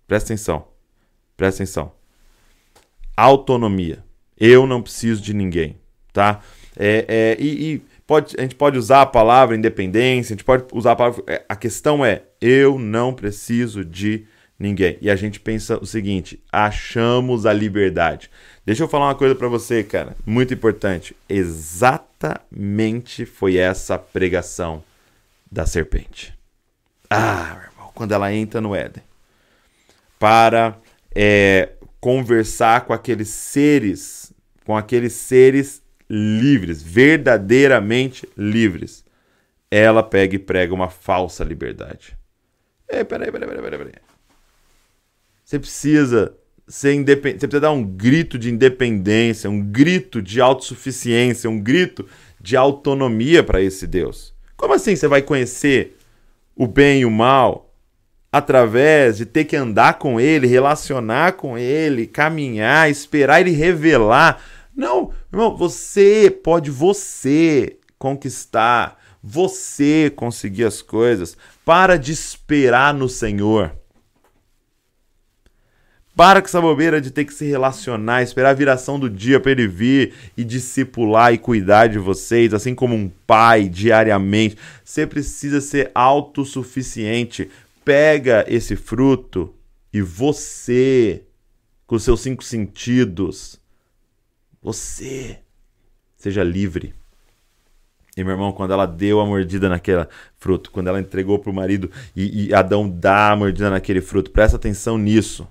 Presta 0.07 0.33
atenção. 0.33 0.67
Presta 1.35 1.63
atenção. 1.63 1.93
Autonomia. 3.15 4.03
Eu 4.37 4.65
não 4.65 4.81
preciso 4.81 5.21
de 5.21 5.33
ninguém, 5.33 5.77
tá? 6.13 6.41
É, 6.75 7.05
é, 7.07 7.37
e, 7.39 7.75
e 7.75 7.81
pode, 8.09 8.35
a 8.39 8.41
gente 8.41 8.55
pode 8.55 8.75
usar 8.75 9.03
a 9.03 9.05
palavra 9.05 9.55
independência, 9.55 10.33
a 10.33 10.35
gente 10.35 10.43
pode 10.43 10.65
usar 10.73 10.93
a 10.93 10.95
palavra. 10.95 11.23
É, 11.27 11.45
a 11.47 11.55
questão 11.55 12.03
é: 12.03 12.23
eu 12.41 12.79
não 12.79 13.13
preciso 13.13 13.85
de 13.85 14.25
ninguém. 14.57 14.97
E 14.99 15.11
a 15.11 15.15
gente 15.15 15.39
pensa 15.39 15.77
o 15.77 15.85
seguinte: 15.85 16.41
achamos 16.51 17.45
a 17.45 17.53
liberdade. 17.53 18.31
Deixa 18.65 18.81
eu 18.81 18.87
falar 18.87 19.09
uma 19.09 19.15
coisa 19.15 19.35
para 19.35 19.47
você, 19.47 19.83
cara, 19.83 20.17
muito 20.25 20.51
importante. 20.51 21.15
Exatamente 21.29 23.27
foi 23.27 23.57
essa 23.57 23.99
pregação 23.99 24.83
da 25.51 25.67
serpente. 25.67 26.33
Ah, 27.07 27.59
irmão, 27.63 27.91
quando 27.93 28.11
ela 28.11 28.33
entra 28.33 28.59
no 28.59 28.73
Éden 28.73 29.03
para 30.17 30.75
é, 31.13 31.69
conversar 32.01 32.81
com 32.81 32.93
aqueles 32.93 33.29
seres, 33.29 34.33
com 34.65 34.75
aqueles 34.75 35.13
seres 35.13 35.83
livres, 36.09 36.81
verdadeiramente 36.81 38.27
livres. 38.35 39.05
Ela 39.69 40.01
pega 40.01 40.35
e 40.35 40.39
prega 40.39 40.73
uma 40.73 40.89
falsa 40.89 41.43
liberdade. 41.43 42.17
Ei, 42.89 43.03
peraí, 43.03 43.31
peraí, 43.31 43.47
peraí, 43.47 43.77
peraí. 43.77 43.93
Você 45.45 45.59
precisa 45.59 46.33
ser 46.67 46.93
independente, 46.93 47.41
você 47.41 47.47
precisa 47.47 47.61
dar 47.61 47.71
um 47.71 47.83
grito 47.83 48.37
de 48.37 48.51
independência, 48.51 49.49
um 49.49 49.61
grito 49.61 50.21
de 50.21 50.41
autossuficiência, 50.41 51.49
um 51.49 51.59
grito 51.59 52.07
de 52.39 52.55
autonomia 52.55 53.43
para 53.43 53.61
esse 53.61 53.85
Deus. 53.85 54.33
Como 54.55 54.73
assim 54.73 54.95
você 54.95 55.07
vai 55.07 55.21
conhecer 55.21 55.97
o 56.55 56.67
bem 56.67 57.01
e 57.01 57.05
o 57.05 57.11
mal 57.11 57.73
através 58.31 59.17
de 59.17 59.25
ter 59.25 59.45
que 59.45 59.55
andar 59.55 59.97
com 59.97 60.19
ele, 60.19 60.45
relacionar 60.45 61.33
com 61.33 61.57
ele, 61.57 62.05
caminhar, 62.05 62.89
esperar 62.89 63.41
ele 63.41 63.51
revelar? 63.51 64.43
Não, 64.79 65.11
irmão, 65.29 65.57
você 65.57 66.31
pode 66.31 66.71
você 66.71 67.77
conquistar, 67.97 68.97
você 69.21 70.09
conseguir 70.15 70.63
as 70.63 70.81
coisas. 70.81 71.35
Para 71.65 71.97
de 71.97 72.13
esperar 72.13 72.93
no 72.93 73.09
Senhor. 73.09 73.75
Para 76.15 76.41
com 76.41 76.47
essa 76.47 76.61
bobeira 76.61 77.01
de 77.01 77.11
ter 77.11 77.25
que 77.25 77.33
se 77.33 77.43
relacionar, 77.43 78.23
esperar 78.23 78.51
a 78.51 78.53
viração 78.53 78.97
do 78.97 79.09
dia 79.09 79.37
para 79.37 79.51
ele 79.51 79.67
vir 79.67 80.13
e 80.37 80.45
discipular 80.45 81.33
e 81.33 81.37
cuidar 81.37 81.87
de 81.87 81.99
vocês, 81.99 82.53
assim 82.53 82.73
como 82.73 82.95
um 82.95 83.11
pai 83.27 83.67
diariamente. 83.67 84.55
Você 84.81 85.05
precisa 85.05 85.59
ser 85.59 85.91
autossuficiente. 85.93 87.49
Pega 87.83 88.45
esse 88.47 88.77
fruto 88.77 89.53
e 89.91 90.01
você, 90.01 91.23
com 91.85 91.99
seus 91.99 92.21
cinco 92.21 92.45
sentidos, 92.45 93.59
você 94.61 95.39
seja 96.17 96.43
livre. 96.43 96.93
E 98.17 98.23
meu 98.23 98.33
irmão, 98.33 98.51
quando 98.51 98.73
ela 98.73 98.85
deu 98.85 99.21
a 99.21 99.25
mordida 99.25 99.69
naquele 99.69 100.05
fruto, 100.37 100.71
quando 100.71 100.87
ela 100.87 100.99
entregou 100.99 101.39
para 101.39 101.51
o 101.51 101.53
marido 101.53 101.89
e, 102.15 102.47
e 102.47 102.53
Adão 102.53 102.89
dá 102.89 103.31
a 103.31 103.35
mordida 103.35 103.69
naquele 103.69 104.01
fruto, 104.01 104.31
presta 104.31 104.57
atenção 104.57 104.97
nisso. 104.97 105.47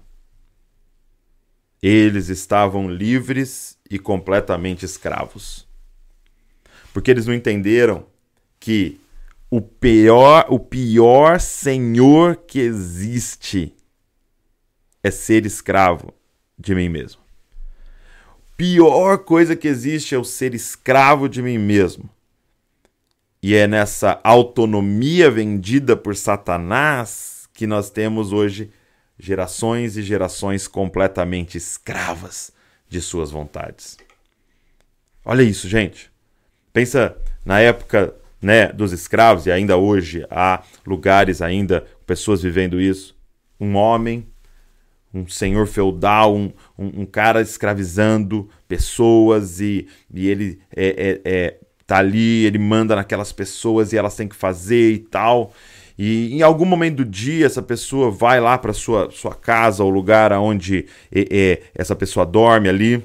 Eles 1.83 2.29
estavam 2.29 2.91
livres 2.91 3.79
e 3.89 3.99
completamente 3.99 4.85
escravos. 4.85 5.67
Porque 6.93 7.11
eles 7.11 7.27
não 7.27 7.35
entenderam 7.35 8.05
que 8.59 9.01
o 9.51 9.61
pior, 9.61 10.47
o 10.51 10.59
pior 10.59 11.41
senhor 11.41 12.37
que 12.37 12.59
existe 12.59 13.75
é 15.03 15.11
ser 15.11 15.47
escravo 15.47 16.13
de 16.59 16.75
mim 16.75 16.89
mesmo. 16.89 17.28
Pior 18.59 19.19
coisa 19.19 19.55
que 19.55 19.69
existe 19.69 20.17
é 20.17 20.19
o 20.19 20.25
ser 20.25 20.53
escravo 20.53 21.29
de 21.29 21.41
mim 21.41 21.59
mesmo. 21.59 22.11
E 23.41 23.55
é 23.55 23.69
nessa 23.69 24.19
autonomia 24.25 25.31
vendida 25.31 25.97
por 25.97 26.17
Satanás 26.17 27.49
que 27.55 27.69
nós 27.69 27.89
temos 27.89 28.33
hoje 28.33 28.73
gerações 29.17 29.97
e 29.97 30.03
gerações 30.03 30.67
completamente 30.67 31.57
escravas 31.57 32.51
de 32.89 33.01
suas 33.01 33.31
vontades. 33.31 33.97
Olha 35.25 35.45
isso, 35.45 35.69
gente. 35.69 36.11
Pensa 36.73 37.17
na 37.45 37.61
época 37.61 38.13
né, 38.43 38.73
dos 38.73 38.91
escravos, 38.91 39.47
e 39.47 39.53
ainda 39.53 39.77
hoje 39.77 40.27
há 40.29 40.65
lugares 40.85 41.41
ainda, 41.41 41.87
pessoas 42.05 42.43
vivendo 42.43 42.81
isso. 42.81 43.17
Um 43.61 43.77
homem, 43.77 44.27
um 45.13 45.27
senhor 45.27 45.67
feudal, 45.67 46.35
um, 46.35 46.53
um, 46.79 47.03
um 47.03 47.07
cara 47.07 47.41
escravizando 47.41 48.49
pessoas 48.67 49.61
e, 49.61 49.87
e 50.13 50.29
ele 50.29 50.59
é, 50.75 50.87
é, 50.87 51.21
é, 51.25 51.59
tá 51.87 51.99
ali, 51.99 52.45
ele 52.45 52.59
manda 52.59 52.95
naquelas 52.95 53.33
pessoas 53.33 53.93
e 53.93 53.97
elas 53.97 54.15
têm 54.15 54.29
que 54.29 54.37
fazer 54.37 54.93
e 54.93 54.99
tal. 54.99 55.53
E 55.99 56.37
em 56.37 56.43
algum 56.43 56.65
momento 56.65 56.99
do 56.99 57.05
dia, 57.05 57.47
essa 57.47 57.63
pessoa 57.63 58.11
vai 58.11 58.41
lá 58.41 58.57
para 58.57 58.73
sua, 58.73 59.11
sua 59.11 59.35
casa, 59.35 59.83
o 59.83 59.91
lugar 59.91 60.33
onde 60.33 60.87
é, 61.11 61.27
é, 61.31 61.63
essa 61.75 61.97
pessoa 61.97 62.25
dorme 62.25 62.69
ali, 62.69 63.03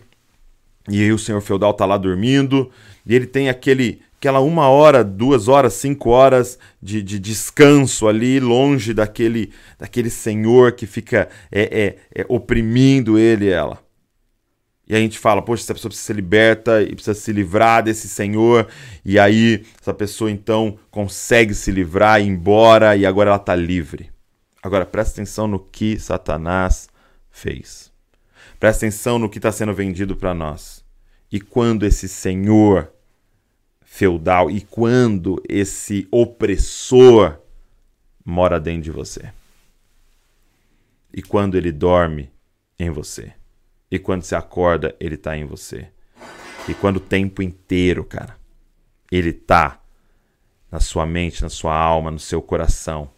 e 0.87 1.01
aí 1.01 1.11
o 1.11 1.17
senhor 1.17 1.41
feudal 1.41 1.71
está 1.71 1.85
lá 1.85 1.97
dormindo, 1.97 2.69
e 3.05 3.15
ele 3.15 3.25
tem 3.25 3.49
aquele 3.49 4.01
aquela 4.23 4.39
uma 4.39 4.69
hora, 4.69 5.03
duas 5.03 5.49
horas, 5.49 5.73
cinco 5.73 6.09
horas 6.09 6.57
de, 6.81 7.03
de 7.03 7.19
descanso 7.19 8.07
ali, 8.07 8.39
longe 8.39 8.93
daquele, 8.93 9.51
daquele 9.77 10.09
senhor 10.09 10.71
que 10.71 10.87
fica 10.87 11.27
é, 11.51 11.97
é, 12.15 12.21
é, 12.21 12.25
oprimindo 12.29 13.19
ele 13.19 13.47
e 13.47 13.49
ela. 13.49 13.83
E 14.87 14.95
a 14.95 14.99
gente 14.99 15.19
fala, 15.19 15.41
poxa, 15.41 15.63
essa 15.63 15.73
pessoa 15.73 15.89
precisa 15.89 16.07
ser 16.07 16.13
liberta 16.13 16.81
e 16.81 16.95
precisa 16.95 17.13
se 17.13 17.33
livrar 17.33 17.83
desse 17.83 18.07
senhor. 18.07 18.69
E 19.03 19.19
aí 19.19 19.65
essa 19.81 19.93
pessoa 19.93 20.31
então 20.31 20.77
consegue 20.89 21.53
se 21.53 21.69
livrar, 21.69 22.21
ir 22.21 22.27
embora 22.27 22.95
e 22.95 23.05
agora 23.05 23.29
ela 23.29 23.37
está 23.37 23.53
livre. 23.53 24.09
Agora 24.61 24.85
presta 24.85 25.15
atenção 25.19 25.47
no 25.47 25.59
que 25.59 25.99
Satanás 25.99 26.87
fez. 27.29 27.91
Presta 28.57 28.85
atenção 28.85 29.19
no 29.19 29.29
que 29.29 29.37
está 29.37 29.51
sendo 29.51 29.73
vendido 29.73 30.15
para 30.15 30.33
nós. 30.33 30.81
E 31.29 31.41
quando 31.41 31.85
esse 31.85 32.07
senhor 32.07 32.92
feudal 33.93 34.49
e 34.49 34.59
quando 34.59 35.39
esse 35.47 36.07
opressor 36.09 37.37
mora 38.25 38.59
dentro 38.59 38.81
de 38.81 38.89
você. 38.89 39.31
E 41.13 41.21
quando 41.21 41.55
ele 41.55 41.71
dorme 41.71 42.31
em 42.79 42.89
você. 42.89 43.33
E 43.91 43.99
quando 43.99 44.23
você 44.23 44.35
acorda, 44.35 44.95
ele 44.99 45.15
tá 45.15 45.37
em 45.37 45.45
você. 45.45 45.89
E 46.67 46.73
quando 46.73 46.97
o 46.97 46.99
tempo 46.99 47.43
inteiro, 47.43 48.03
cara, 48.03 48.35
ele 49.11 49.31
tá 49.31 49.79
na 50.71 50.79
sua 50.79 51.05
mente, 51.05 51.43
na 51.43 51.49
sua 51.49 51.77
alma, 51.77 52.09
no 52.09 52.17
seu 52.17 52.41
coração, 52.41 53.11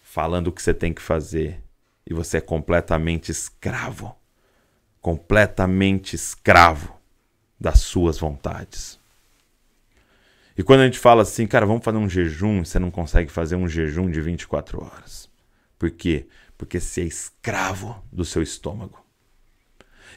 falando 0.00 0.46
o 0.46 0.52
que 0.52 0.62
você 0.62 0.72
tem 0.72 0.94
que 0.94 1.02
fazer. 1.02 1.62
E 2.08 2.14
você 2.14 2.38
é 2.38 2.40
completamente 2.40 3.30
escravo. 3.30 4.16
Completamente 4.98 6.16
escravo 6.16 6.96
das 7.60 7.80
suas 7.80 8.16
vontades. 8.18 9.01
E 10.56 10.62
quando 10.62 10.80
a 10.80 10.84
gente 10.84 10.98
fala 10.98 11.22
assim, 11.22 11.46
cara, 11.46 11.64
vamos 11.64 11.84
fazer 11.84 11.98
um 11.98 12.08
jejum, 12.08 12.64
você 12.64 12.78
não 12.78 12.90
consegue 12.90 13.30
fazer 13.30 13.56
um 13.56 13.68
jejum 13.68 14.10
de 14.10 14.20
24 14.20 14.84
horas. 14.84 15.28
Por 15.78 15.90
quê? 15.90 16.26
Porque 16.58 16.78
você 16.78 17.02
é 17.02 17.04
escravo 17.04 18.02
do 18.12 18.24
seu 18.24 18.42
estômago. 18.42 19.02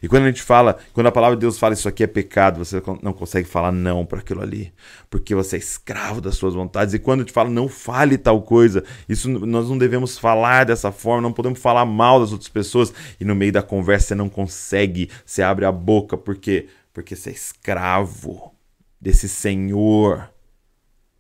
E 0.02 0.08
quando 0.08 0.24
a 0.24 0.28
gente 0.28 0.42
fala, 0.42 0.78
quando 0.94 1.08
a 1.08 1.12
palavra 1.12 1.36
de 1.36 1.42
Deus 1.42 1.58
fala 1.58 1.74
isso 1.74 1.88
aqui 1.88 2.04
é 2.04 2.08
pecado, 2.08 2.64
você 2.64 2.82
não 3.02 3.14
consegue 3.14 3.48
falar 3.48 3.72
não 3.72 4.06
para 4.06 4.20
aquilo 4.20 4.42
ali, 4.42 4.74
porque 5.10 5.34
você 5.34 5.56
é 5.56 5.60
escravo 5.60 6.20
das 6.20 6.36
suas 6.36 6.54
vontades. 6.54 6.94
E 6.94 7.00
quando 7.00 7.22
a 7.22 7.24
gente 7.24 7.34
fala 7.34 7.50
não 7.50 7.68
fale 7.68 8.18
tal 8.18 8.42
coisa, 8.42 8.84
isso 9.08 9.30
nós 9.30 9.70
não 9.70 9.78
devemos 9.78 10.18
falar 10.18 10.66
dessa 10.66 10.92
forma, 10.92 11.22
não 11.22 11.34
podemos 11.34 11.60
falar 11.60 11.86
mal 11.86 12.20
das 12.20 12.32
outras 12.32 12.50
pessoas 12.50 12.94
e 13.20 13.26
no 13.26 13.36
meio 13.36 13.52
da 13.52 13.62
conversa 13.62 14.10
você 14.10 14.16
não 14.16 14.30
consegue, 14.30 15.10
você 15.26 15.42
abre 15.42 15.66
a 15.66 15.72
boca 15.72 16.18
porque 16.18 16.68
porque 16.94 17.16
você 17.16 17.30
é 17.30 17.34
escravo 17.34 18.55
desse 19.00 19.28
Senhor 19.30 20.32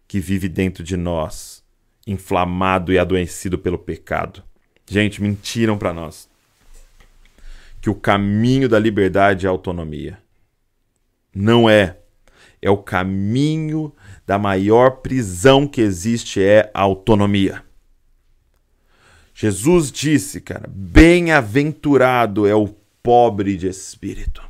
que 0.08 0.20
vive 0.20 0.48
dentro 0.48 0.84
de 0.84 0.96
nós, 0.96 1.63
inflamado 2.05 2.91
e 2.94 3.00
adoecido 3.00 3.58
pelo 3.58 3.77
pecado. 3.77 4.44
Gente, 4.88 5.22
mentiram 5.22 5.77
para 5.77 5.94
nós 5.94 6.29
que 7.82 7.89
o 7.89 7.96
caminho 7.96 8.67
da 8.67 8.79
liberdade 8.79 9.46
é 9.46 9.48
a 9.48 9.51
autonomia. 9.51 10.17
Não 11.34 11.70
é. 11.70 12.00
é 12.62 12.70
o 12.70 12.77
caminho 12.77 13.94
da 14.25 14.39
maior 14.39 15.01
prisão 15.01 15.67
que 15.67 15.82
existe 15.82 16.41
é 16.41 16.72
a 16.74 16.82
autonomia. 16.82 17.63
Jesus 19.36 19.91
disse, 19.91 20.41
cara, 20.41 20.67
bem-aventurado 20.67 22.48
é 22.48 22.55
o 22.55 22.70
pobre 23.03 23.55
de 23.55 23.67
espírito. 23.67 24.41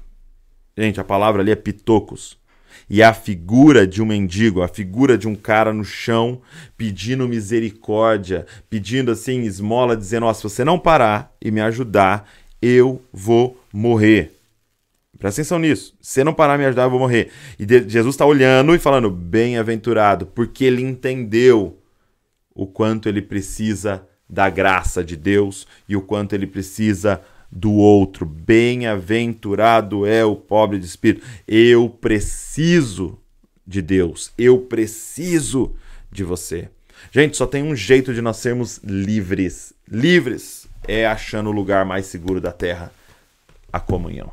Gente, 0.77 1.01
a 1.01 1.03
palavra 1.03 1.41
ali 1.41 1.51
é 1.51 1.55
pitocos. 1.55 2.37
E 2.89 3.01
a 3.01 3.13
figura 3.13 3.85
de 3.87 4.01
um 4.01 4.05
mendigo, 4.05 4.61
a 4.61 4.67
figura 4.67 5.17
de 5.17 5.27
um 5.27 5.35
cara 5.35 5.73
no 5.73 5.83
chão 5.83 6.41
pedindo 6.77 7.27
misericórdia, 7.27 8.45
pedindo 8.69 9.11
assim 9.11 9.41
esmola, 9.41 9.97
dizendo: 9.97 10.25
oh, 10.25 10.33
se 10.33 10.43
você 10.43 10.63
não 10.63 10.77
parar 10.77 11.33
e 11.41 11.51
me 11.51 11.61
ajudar, 11.61 12.29
eu 12.61 13.01
vou 13.11 13.59
morrer. 13.73 14.31
Presta 15.17 15.41
atenção 15.41 15.59
nisso. 15.59 15.95
Se 16.01 16.23
não 16.23 16.33
parar 16.33 16.57
me 16.57 16.65
ajudar, 16.65 16.83
eu 16.83 16.89
vou 16.89 16.99
morrer. 16.99 17.31
E 17.59 17.65
Jesus 17.65 18.15
está 18.15 18.25
olhando 18.25 18.75
e 18.75 18.79
falando: 18.79 19.09
bem-aventurado, 19.09 20.25
porque 20.25 20.65
ele 20.65 20.81
entendeu 20.81 21.79
o 22.53 22.65
quanto 22.65 23.09
ele 23.09 23.21
precisa 23.21 24.07
da 24.29 24.49
graça 24.49 25.03
de 25.03 25.15
Deus 25.15 25.67
e 25.87 25.95
o 25.95 26.01
quanto 26.01 26.33
ele 26.33 26.47
precisa 26.47 27.21
do 27.55 27.71
outro. 27.71 28.25
Bem-aventurado 28.25 30.05
é 30.05 30.25
o 30.25 30.35
pobre 30.35 30.77
de 30.77 30.85
espírito. 30.85 31.25
Eu 31.47 31.89
preciso 31.89 33.17
de 33.65 33.81
Deus. 33.81 34.33
Eu 34.37 34.59
preciso 34.59 35.73
de 36.11 36.25
você. 36.25 36.69
Gente, 37.11 37.37
só 37.37 37.47
tem 37.47 37.63
um 37.63 37.75
jeito 37.75 38.13
de 38.13 38.21
nós 38.21 38.37
sermos 38.37 38.79
livres. 38.83 39.73
Livres 39.89 40.67
é 40.85 41.07
achando 41.07 41.49
o 41.49 41.53
lugar 41.53 41.85
mais 41.85 42.07
seguro 42.07 42.41
da 42.41 42.51
terra 42.51 42.91
a 43.71 43.79
comunhão. 43.79 44.31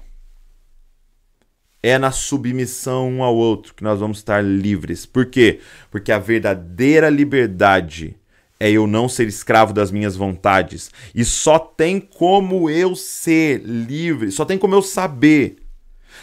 É 1.80 1.98
na 1.98 2.12
submissão 2.12 3.08
um 3.08 3.22
ao 3.22 3.34
outro 3.34 3.74
que 3.74 3.82
nós 3.82 3.98
vamos 4.00 4.18
estar 4.18 4.42
livres. 4.42 5.04
Por 5.06 5.26
quê? 5.26 5.60
Porque 5.90 6.12
a 6.12 6.18
verdadeira 6.18 7.08
liberdade 7.08 8.16
é 8.62 8.70
eu 8.70 8.86
não 8.86 9.08
ser 9.08 9.26
escravo 9.26 9.72
das 9.72 9.90
minhas 9.90 10.14
vontades. 10.14 10.88
E 11.12 11.24
só 11.24 11.58
tem 11.58 11.98
como 11.98 12.70
eu 12.70 12.94
ser 12.94 13.60
livre, 13.64 14.30
só 14.30 14.44
tem 14.44 14.56
como 14.56 14.72
eu 14.72 14.82
saber. 14.82 15.56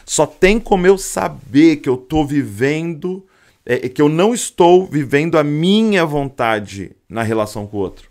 Só 0.06 0.26
tem 0.26 0.58
como 0.58 0.88
eu 0.88 0.98
saber 0.98 1.76
que 1.78 1.90
eu 1.90 1.96
estou 1.96 2.26
vivendo, 2.26 3.28
é, 3.66 3.90
que 3.90 4.02
eu 4.02 4.08
não 4.08 4.34
estou 4.34 4.86
vivendo 4.86 5.38
a 5.38 5.44
minha 5.44 6.06
vontade 6.06 6.96
na 7.10 7.24
relação 7.24 7.68
com 7.68 7.76
o 7.76 7.82
outro. 7.82 8.10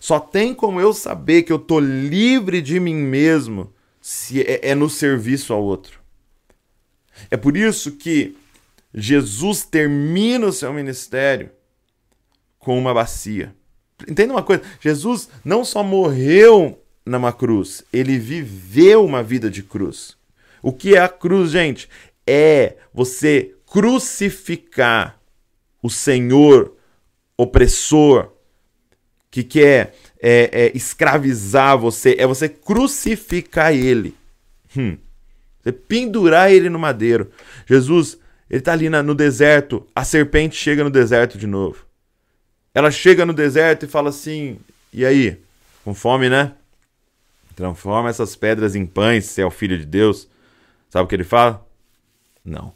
Só 0.00 0.18
tem 0.18 0.52
como 0.52 0.80
eu 0.80 0.92
saber 0.92 1.44
que 1.44 1.52
eu 1.52 1.58
estou 1.58 1.78
livre 1.78 2.60
de 2.60 2.80
mim 2.80 2.96
mesmo 2.96 3.72
se 4.00 4.42
é, 4.42 4.70
é 4.70 4.74
no 4.74 4.90
serviço 4.90 5.52
ao 5.52 5.62
outro. 5.62 6.00
É 7.30 7.36
por 7.36 7.56
isso 7.56 7.92
que 7.92 8.36
Jesus 8.92 9.64
termina 9.64 10.46
o 10.46 10.52
seu 10.52 10.72
ministério 10.72 11.48
com 12.62 12.78
uma 12.78 12.94
bacia. 12.94 13.54
Entenda 14.08 14.32
uma 14.32 14.42
coisa: 14.42 14.62
Jesus 14.80 15.28
não 15.44 15.64
só 15.64 15.82
morreu 15.82 16.80
numa 17.04 17.32
cruz, 17.32 17.84
ele 17.92 18.18
viveu 18.18 19.04
uma 19.04 19.22
vida 19.22 19.50
de 19.50 19.62
cruz. 19.62 20.16
O 20.62 20.72
que 20.72 20.94
é 20.94 21.00
a 21.00 21.08
cruz, 21.08 21.50
gente? 21.50 21.88
É 22.26 22.76
você 22.94 23.54
crucificar 23.66 25.20
o 25.82 25.90
Senhor 25.90 26.76
opressor 27.36 28.30
que 29.28 29.42
quer 29.42 29.96
é, 30.20 30.50
é, 30.52 30.72
escravizar 30.76 31.76
você, 31.76 32.14
é 32.18 32.26
você 32.26 32.48
crucificar 32.48 33.74
ele. 33.74 34.14
Hum. 34.76 34.96
Você 35.60 35.72
pendurar 35.72 36.52
ele 36.52 36.68
no 36.68 36.78
madeiro. 36.78 37.30
Jesus, 37.66 38.18
ele 38.48 38.60
está 38.60 38.72
ali 38.72 38.88
na, 38.88 39.02
no 39.02 39.14
deserto, 39.14 39.84
a 39.94 40.04
serpente 40.04 40.54
chega 40.54 40.84
no 40.84 40.90
deserto 40.90 41.36
de 41.36 41.46
novo. 41.46 41.84
Ela 42.74 42.90
chega 42.90 43.26
no 43.26 43.32
deserto 43.32 43.84
e 43.84 43.88
fala 43.88 44.08
assim: 44.08 44.58
E 44.92 45.04
aí? 45.04 45.40
Com 45.84 45.94
fome, 45.94 46.28
né? 46.28 46.54
Transforma 47.54 48.08
essas 48.08 48.34
pedras 48.34 48.74
em 48.74 48.86
pães, 48.86 49.26
se 49.26 49.42
é 49.42 49.46
o 49.46 49.50
filho 49.50 49.78
de 49.78 49.84
Deus. 49.84 50.28
Sabe 50.88 51.04
o 51.04 51.08
que 51.08 51.14
ele 51.14 51.24
fala? 51.24 51.66
Não. 52.44 52.72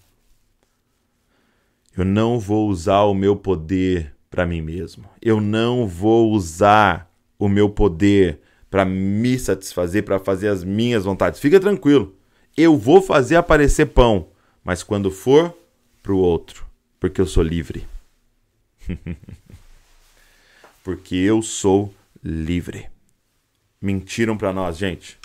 Eu 1.97 2.05
não 2.05 2.38
vou 2.38 2.68
usar 2.68 3.03
o 3.03 3.14
meu 3.14 3.35
poder 3.37 4.14
para 4.31 4.44
mim 4.44 4.61
mesmo. 4.61 5.05
Eu 5.23 5.40
não 5.40 5.87
vou 5.87 6.31
usar 6.33 7.11
o 7.38 7.49
meu 7.49 7.70
poder 7.70 8.40
para 8.70 8.85
me 8.85 9.38
satisfazer, 9.38 10.05
para 10.05 10.18
fazer 10.18 10.49
as 10.49 10.62
minhas 10.62 11.05
vontades. 11.05 11.40
Fica 11.40 11.59
tranquilo. 11.59 12.14
Eu 12.57 12.77
vou 12.77 13.01
fazer 13.01 13.37
aparecer 13.37 13.87
pão, 13.87 14.29
mas 14.62 14.83
quando 14.83 15.11
for 15.11 15.57
para 16.03 16.12
o 16.12 16.18
outro, 16.18 16.66
porque 17.01 17.20
eu 17.20 17.27
sou 17.27 17.42
livre. 17.42 17.87
porque 20.87 21.16
eu 21.16 21.42
sou 21.42 21.92
livre. 22.22 22.87
Mentiram 23.83 24.37
para 24.37 24.53
nós, 24.53 24.79
gente. 24.79 25.18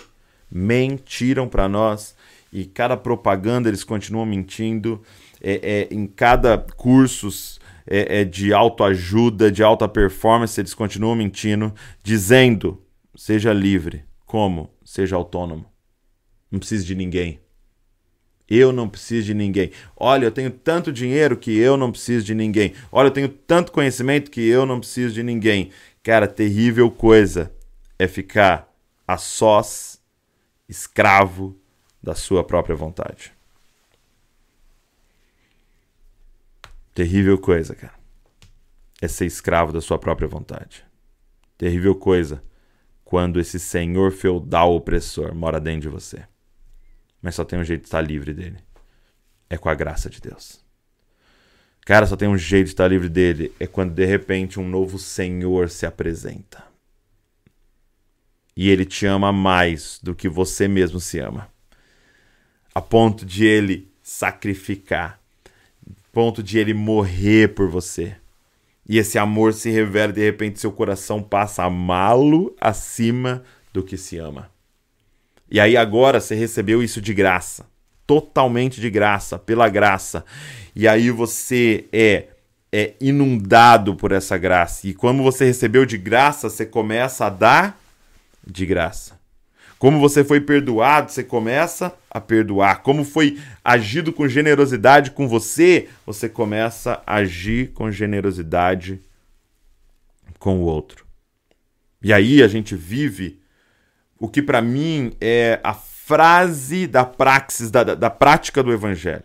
Mentiram 0.50 1.48
para 1.48 1.70
nós 1.70 2.16
e 2.52 2.66
cada 2.66 2.98
propaganda 2.98 3.70
eles 3.70 3.84
continuam 3.84 4.26
mentindo. 4.26 5.04
É, 5.40 5.88
é 5.92 5.94
em 5.94 6.08
cada 6.08 6.58
cursos 6.58 7.60
é, 7.86 8.22
é 8.22 8.26
de 8.26 8.52
autoajuda, 8.52 9.52
de 9.52 9.62
alta 9.62 9.88
performance, 9.88 10.60
eles 10.60 10.74
continuam 10.74 11.16
mentindo, 11.16 11.72
dizendo: 12.02 12.82
seja 13.16 13.54
livre. 13.54 14.04
Como? 14.26 14.68
Seja 14.84 15.16
autônomo. 15.16 15.68
Não 16.50 16.58
precisa 16.58 16.84
de 16.84 16.96
ninguém. 16.96 17.40
Eu 18.54 18.74
não 18.74 18.90
preciso 18.90 19.28
de 19.28 19.34
ninguém. 19.34 19.72
Olha, 19.96 20.26
eu 20.26 20.32
tenho 20.32 20.52
tanto 20.52 20.92
dinheiro 20.92 21.38
que 21.38 21.58
eu 21.58 21.78
não 21.78 21.90
preciso 21.90 22.26
de 22.26 22.36
ninguém. 22.36 22.74
Olha, 22.92 23.08
eu 23.08 23.12
tenho 23.12 23.30
tanto 23.30 23.72
conhecimento 23.72 24.30
que 24.30 24.46
eu 24.46 24.66
não 24.66 24.78
preciso 24.78 25.14
de 25.14 25.24
ninguém. 25.24 25.72
Cara, 26.04 26.28
terrível 26.28 26.92
coisa 26.92 27.50
é 27.98 28.10
ficar 28.10 28.70
a 29.08 29.16
sós, 29.18 30.02
escravo 30.68 31.58
da 32.04 32.14
sua 32.14 32.44
própria 32.44 32.76
vontade. 32.76 33.32
Terrível 36.94 37.38
coisa, 37.38 37.74
cara. 37.74 37.94
É 39.02 39.08
ser 39.08 39.28
escravo 39.28 39.72
da 39.72 39.80
sua 39.80 39.98
própria 39.98 40.28
vontade. 40.28 40.84
Terrível 41.58 41.96
coisa 41.96 42.44
quando 43.06 43.40
esse 43.40 43.58
senhor 43.58 44.12
feudal 44.12 44.76
opressor 44.76 45.34
mora 45.34 45.58
dentro 45.58 45.84
de 45.84 45.88
você 45.88 46.26
mas 47.22 47.36
só 47.36 47.46
tem 47.46 47.60
um 47.60 47.64
jeito 47.64 47.82
de 47.82 47.88
estar 47.88 48.02
livre 48.02 48.34
dele. 48.34 48.58
É 49.50 49.58
com 49.58 49.70
a 49.70 49.76
graça 49.76 50.10
de 50.10 50.20
Deus. 50.20 50.64
Cara, 51.86 52.06
só 52.06 52.16
tem 52.16 52.28
um 52.28 52.38
jeito 52.38 52.68
de 52.68 52.72
estar 52.72 52.88
livre 52.88 53.10
dele. 53.10 53.54
É 53.60 53.68
quando 53.68 53.94
de 53.94 54.06
repente 54.06 54.60
um 54.60 54.68
novo 54.68 54.98
Senhor 54.98 55.70
se 55.70 55.86
apresenta. 55.86 56.64
E 58.56 58.70
ele 58.70 58.86
te 58.86 59.06
ama 59.06 59.32
mais 59.32 60.00
do 60.02 60.14
que 60.14 60.30
você 60.30 60.68
mesmo 60.68 61.00
se 61.00 61.20
ama. 61.20 61.50
A 62.74 62.82
ponto 62.82 63.26
de 63.26 63.46
ele 63.46 63.92
sacrificar. 64.02 65.20
A 65.86 65.94
ponto 66.12 66.44
de 66.44 66.58
ele 66.58 66.74
morrer 66.74 67.54
por 67.54 67.70
você. 67.70 68.16
E 68.88 68.98
esse 68.98 69.18
amor 69.18 69.54
se 69.54 69.70
revela, 69.70 70.12
de 70.12 70.22
repente 70.22 70.60
seu 70.60 70.72
coração 70.72 71.22
passa 71.22 71.64
a 71.64 71.66
amá-lo 71.66 72.56
acima 72.60 73.44
do 73.72 73.84
que 73.84 73.98
se 73.98 74.18
ama. 74.18 74.52
E 75.52 75.60
aí 75.60 75.76
agora 75.76 76.22
você 76.22 76.34
recebeu 76.34 76.82
isso 76.82 77.02
de 77.02 77.14
graça, 77.14 77.66
totalmente 78.08 78.80
de 78.80 78.90
graça, 78.90 79.38
pela 79.38 79.68
graça. 79.70 80.26
E 80.74 80.88
aí 80.88 81.12
você 81.12 81.86
é 81.92 82.28
é 82.74 82.94
inundado 83.02 83.96
por 83.96 84.14
essa 84.14 84.38
graça. 84.38 84.88
E 84.88 84.94
como 84.94 85.22
você 85.24 85.44
recebeu 85.46 85.86
de 85.86 85.98
graça, 85.98 86.50
você 86.50 86.66
começa 86.66 87.26
a 87.26 87.30
dar 87.30 87.78
de 88.48 88.66
graça. 88.66 89.20
Como 89.78 90.00
você 90.00 90.24
foi 90.24 90.40
perdoado, 90.40 91.12
você 91.12 91.24
começa 91.24 91.94
a 92.10 92.22
perdoar. 92.22 92.82
Como 92.82 93.04
foi 93.04 93.40
agido 93.64 94.14
com 94.14 94.28
generosidade 94.28 95.12
com 95.12 95.28
você, 95.28 95.90
você 96.06 96.30
começa 96.30 97.02
a 97.06 97.16
agir 97.16 97.72
com 97.74 97.92
generosidade 97.92 99.02
com 100.40 100.60
o 100.60 100.62
outro. 100.62 101.06
E 102.02 102.14
aí 102.14 102.42
a 102.42 102.48
gente 102.48 102.76
vive 102.76 103.41
o 104.22 104.30
que 104.30 104.42
para 104.42 104.62
mim 104.62 105.14
é 105.20 105.60
a 105.64 105.74
frase 105.74 106.86
da 106.86 107.04
praxis, 107.04 107.72
da, 107.72 107.84
da, 107.84 107.96
da, 107.96 108.10
prática 108.10 108.62
do 108.62 108.72
evangelho. 108.72 109.24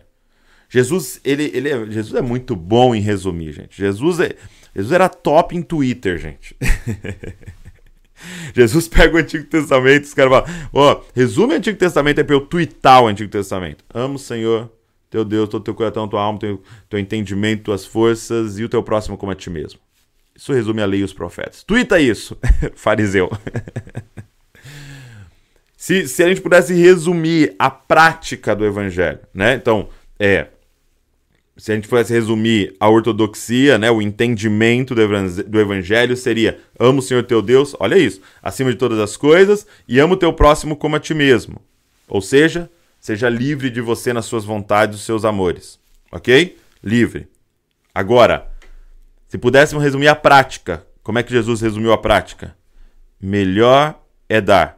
Jesus, 0.67 1.21
ele, 1.23 1.51
ele 1.53 1.69
é, 1.69 1.85
Jesus 1.85 2.15
é 2.15 2.21
muito 2.21 2.55
bom 2.55 2.95
em 2.95 2.99
resumir, 2.99 3.53
gente. 3.53 3.77
Jesus, 3.77 4.19
é, 4.19 4.35
Jesus 4.75 4.91
era 4.91 5.07
top 5.07 5.55
em 5.55 5.61
Twitter, 5.61 6.17
gente. 6.17 6.57
Jesus 8.55 8.87
pega 8.87 9.15
o 9.15 9.19
Antigo 9.19 9.45
Testamento, 9.45 10.05
os 10.05 10.13
caras 10.15 10.31
falam, 10.31 10.69
ó, 10.73 10.93
oh, 10.93 11.03
resume 11.13 11.53
o 11.53 11.57
Antigo 11.57 11.77
Testamento 11.77 12.19
é 12.19 12.23
para 12.23 12.35
eu 12.35 12.41
twittar 12.41 13.03
o 13.03 13.07
Antigo 13.07 13.29
Testamento. 13.29 13.85
Amo 13.93 14.17
Senhor, 14.17 14.71
teu 15.11 15.23
Deus, 15.23 15.47
todo 15.47 15.63
teu 15.63 15.75
coração, 15.75 16.07
tua 16.07 16.23
alma, 16.23 16.39
teu, 16.39 16.59
teu 16.89 16.97
entendimento, 16.97 17.65
tuas 17.65 17.85
forças 17.85 18.57
e 18.57 18.63
o 18.63 18.69
teu 18.69 18.81
próximo 18.81 19.15
como 19.15 19.31
a 19.31 19.35
ti 19.35 19.51
mesmo. 19.51 19.79
Isso 20.35 20.51
resume 20.51 20.81
a 20.81 20.87
lei 20.87 21.01
e 21.01 21.03
os 21.03 21.13
profetas. 21.13 21.63
Twitta 21.63 21.99
isso, 21.99 22.35
fariseu. 22.73 23.29
Se, 25.87 26.05
se 26.05 26.21
a 26.21 26.27
gente 26.27 26.41
pudesse 26.41 26.73
resumir 26.73 27.55
a 27.57 27.69
prática 27.69 28.53
do 28.53 28.65
evangelho, 28.65 29.19
né? 29.33 29.53
Então, 29.53 29.87
é 30.19 30.47
se 31.55 31.71
a 31.71 31.75
gente 31.75 31.87
fosse 31.87 32.11
resumir 32.11 32.75
a 32.77 32.89
ortodoxia, 32.89 33.77
né, 33.77 33.89
o 33.89 34.01
entendimento 34.01 34.93
do 34.93 35.59
evangelho 35.61 36.17
seria: 36.17 36.59
amo 36.77 36.99
o 36.99 37.01
Senhor 37.01 37.23
teu 37.23 37.41
Deus, 37.41 37.73
olha 37.79 37.97
isso, 37.97 38.19
acima 38.43 38.69
de 38.69 38.75
todas 38.75 38.99
as 38.99 39.15
coisas, 39.15 39.65
e 39.87 39.97
amo 39.97 40.15
o 40.15 40.17
teu 40.17 40.33
próximo 40.33 40.75
como 40.75 40.97
a 40.97 40.99
ti 40.99 41.13
mesmo. 41.13 41.61
Ou 42.05 42.21
seja, 42.21 42.69
seja 42.99 43.29
livre 43.29 43.69
de 43.69 43.79
você 43.79 44.11
nas 44.11 44.25
suas 44.25 44.43
vontades, 44.43 44.97
os 44.97 45.05
seus 45.05 45.23
amores. 45.23 45.79
Ok? 46.11 46.57
Livre. 46.83 47.29
Agora, 47.95 48.51
se 49.29 49.37
pudéssemos 49.37 49.81
resumir 49.81 50.09
a 50.09 50.15
prática, 50.15 50.85
como 51.01 51.17
é 51.17 51.23
que 51.23 51.31
Jesus 51.31 51.61
resumiu 51.61 51.93
a 51.93 51.97
prática? 51.97 52.57
Melhor 53.21 53.97
é 54.27 54.41
dar 54.41 54.76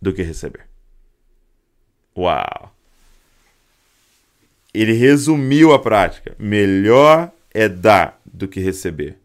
do 0.00 0.12
que 0.12 0.22
receber. 0.22 0.66
Uau! 2.16 2.74
Ele 4.72 4.92
resumiu 4.92 5.72
a 5.72 5.78
prática. 5.78 6.36
Melhor 6.38 7.32
é 7.52 7.68
dar 7.68 8.20
do 8.24 8.46
que 8.46 8.60
receber. 8.60 9.18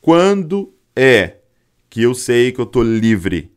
Quando 0.00 0.72
é 0.94 1.36
que 1.88 2.02
eu 2.02 2.14
sei 2.14 2.52
que 2.52 2.60
eu 2.60 2.64
estou 2.64 2.82
livre? 2.82 3.50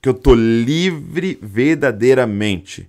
Que 0.00 0.08
eu 0.08 0.12
estou 0.12 0.34
livre 0.34 1.38
verdadeiramente? 1.40 2.88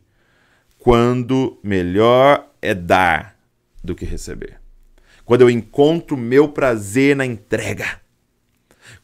Quando 0.78 1.60
melhor 1.62 2.49
é 2.62 2.73
dar 2.73 3.38
do 3.84 3.93
que 3.93 4.06
receber. 4.06 4.60
Quando 5.25 5.41
eu 5.41 5.49
encontro 5.49 6.17
meu 6.17 6.49
prazer 6.49 7.15
na 7.15 7.25
entrega. 7.25 8.02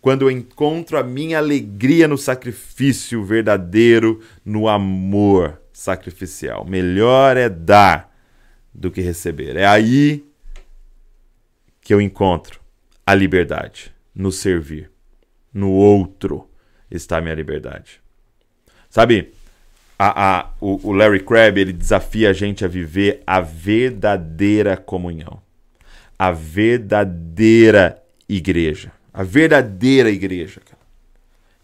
Quando 0.06 0.22
eu 0.22 0.30
encontro 0.30 1.00
a 1.00 1.04
minha 1.04 1.40
alegria 1.40 2.08
no 2.08 2.16
sacrifício 2.16 3.24
verdadeiro, 3.24 4.22
no 4.46 4.68
amor 4.68 5.60
sacrificial. 5.74 6.64
Melhor 6.64 7.36
é 7.36 7.50
dar 7.50 8.16
do 8.72 8.92
que 8.92 9.02
receber. 9.02 9.56
É 9.56 9.66
aí 9.66 10.24
que 11.82 11.92
eu 11.92 12.00
encontro 12.00 12.60
a 13.04 13.16
liberdade, 13.16 13.92
no 14.14 14.32
servir. 14.32 14.92
No 15.52 15.72
outro 15.72 16.48
está 16.92 17.18
a 17.18 17.22
minha 17.22 17.34
liberdade. 17.34 18.00
Sabe, 18.92 19.34
a, 19.98 20.38
a, 20.38 20.52
o, 20.62 20.90
o 20.90 20.92
Larry 20.92 21.22
Crabb 21.22 21.60
ele 21.60 21.74
desafia 21.74 22.30
a 22.30 22.34
gente 22.34 22.64
a 22.64 22.68
viver 22.68 23.24
a 23.26 23.42
verdadeira 23.42 24.78
comunhão. 24.78 25.42
A 26.20 26.32
verdadeira 26.32 28.00
igreja. 28.30 28.95
A 29.16 29.24
verdadeira 29.24 30.10
igreja. 30.10 30.60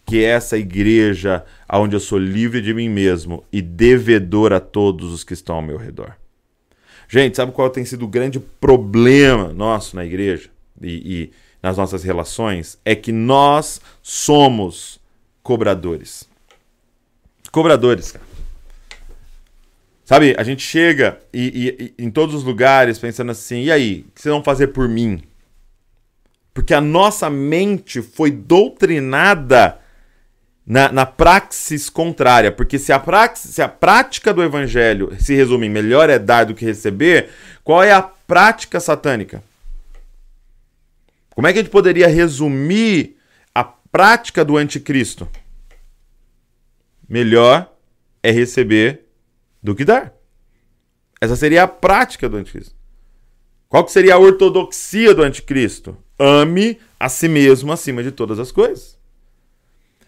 Que 0.06 0.24
é 0.24 0.30
essa 0.30 0.58
igreja 0.58 1.46
onde 1.72 1.96
eu 1.96 2.00
sou 2.00 2.18
livre 2.18 2.62
de 2.62 2.74
mim 2.74 2.88
mesmo 2.88 3.44
e 3.52 3.62
devedor 3.62 4.54
a 4.54 4.60
todos 4.60 5.12
os 5.12 5.24
que 5.24 5.34
estão 5.34 5.58
ao 5.58 5.62
meu 5.62 5.78
redor. 5.78 6.16
Gente, 7.10 7.36
sabe 7.36 7.52
qual 7.52 7.70
tem 7.70 7.84
sido 7.84 8.06
o 8.06 8.08
grande 8.08 8.40
problema 8.40 9.52
nosso 9.52 9.98
na 9.98 10.06
igreja 10.06 10.50
e, 10.82 11.24
e 11.24 11.32
nas 11.62 11.76
nossas 11.76 12.04
relações? 12.04 12.80
É 12.86 12.96
que 12.96 13.12
nós 13.12 13.82
somos 14.02 14.98
cobradores. 15.44 16.24
Cobradores, 17.52 18.14
cara. 18.14 18.32
Sabe, 20.06 20.36
a 20.38 20.44
gente 20.44 20.64
chega 20.64 21.20
e, 21.34 21.94
e, 21.98 22.04
em 22.04 22.10
todos 22.10 22.34
os 22.34 22.44
lugares 22.44 22.98
pensando 22.98 23.32
assim: 23.32 23.64
e 23.64 23.72
aí, 23.72 24.06
o 24.08 24.12
que 24.14 24.22
vocês 24.22 24.32
vão 24.32 24.44
fazer 24.44 24.68
por 24.68 24.88
mim? 24.88 25.22
Porque 26.54 26.74
a 26.74 26.82
nossa 26.82 27.30
mente 27.30 28.02
foi 28.02 28.32
doutrinada 28.32 29.80
na, 30.66 30.92
na 30.92 31.06
praxis 31.06 31.90
contrária. 31.90 32.52
Porque 32.52 32.78
se 32.78 32.92
a, 32.92 33.00
praxis, 33.00 33.56
se 33.56 33.62
a 33.62 33.68
prática 33.68 34.34
do 34.34 34.44
evangelho 34.44 35.16
se 35.20 35.34
resume 35.34 35.68
em 35.68 35.70
melhor 35.70 36.10
é 36.10 36.20
dar 36.20 36.46
do 36.46 36.54
que 36.54 36.66
receber, 36.66 37.30
qual 37.64 37.84
é 37.84 37.92
a 37.92 38.02
prática 38.02 38.80
satânica? 38.80 39.44
Como 41.34 41.48
é 41.48 41.54
que 41.54 41.60
a 41.60 41.62
gente 41.62 41.72
poderia 41.72 42.08
resumir 42.08 43.18
a 43.56 43.64
prática 43.64 44.44
do 44.44 44.58
anticristo? 44.58 45.28
Melhor 47.08 47.74
é 48.22 48.32
receber 48.32 49.06
do 49.62 49.76
que 49.76 49.86
dar. 49.86 50.14
Essa 51.20 51.36
seria 51.36 51.64
a 51.64 51.68
prática 51.68 52.28
do 52.28 52.38
anticristo. 52.38 52.76
Qual 53.70 53.86
que 53.86 53.92
seria 53.92 54.16
a 54.16 54.20
ortodoxia 54.20 55.14
do 55.14 55.24
anticristo? 55.24 55.98
Ame 56.24 56.78
a 57.00 57.10
si 57.10 57.28
mesmo 57.28 57.72
acima 57.72 58.04
de 58.04 58.12
todas 58.12 58.38
as 58.38 58.52
coisas. 58.52 58.96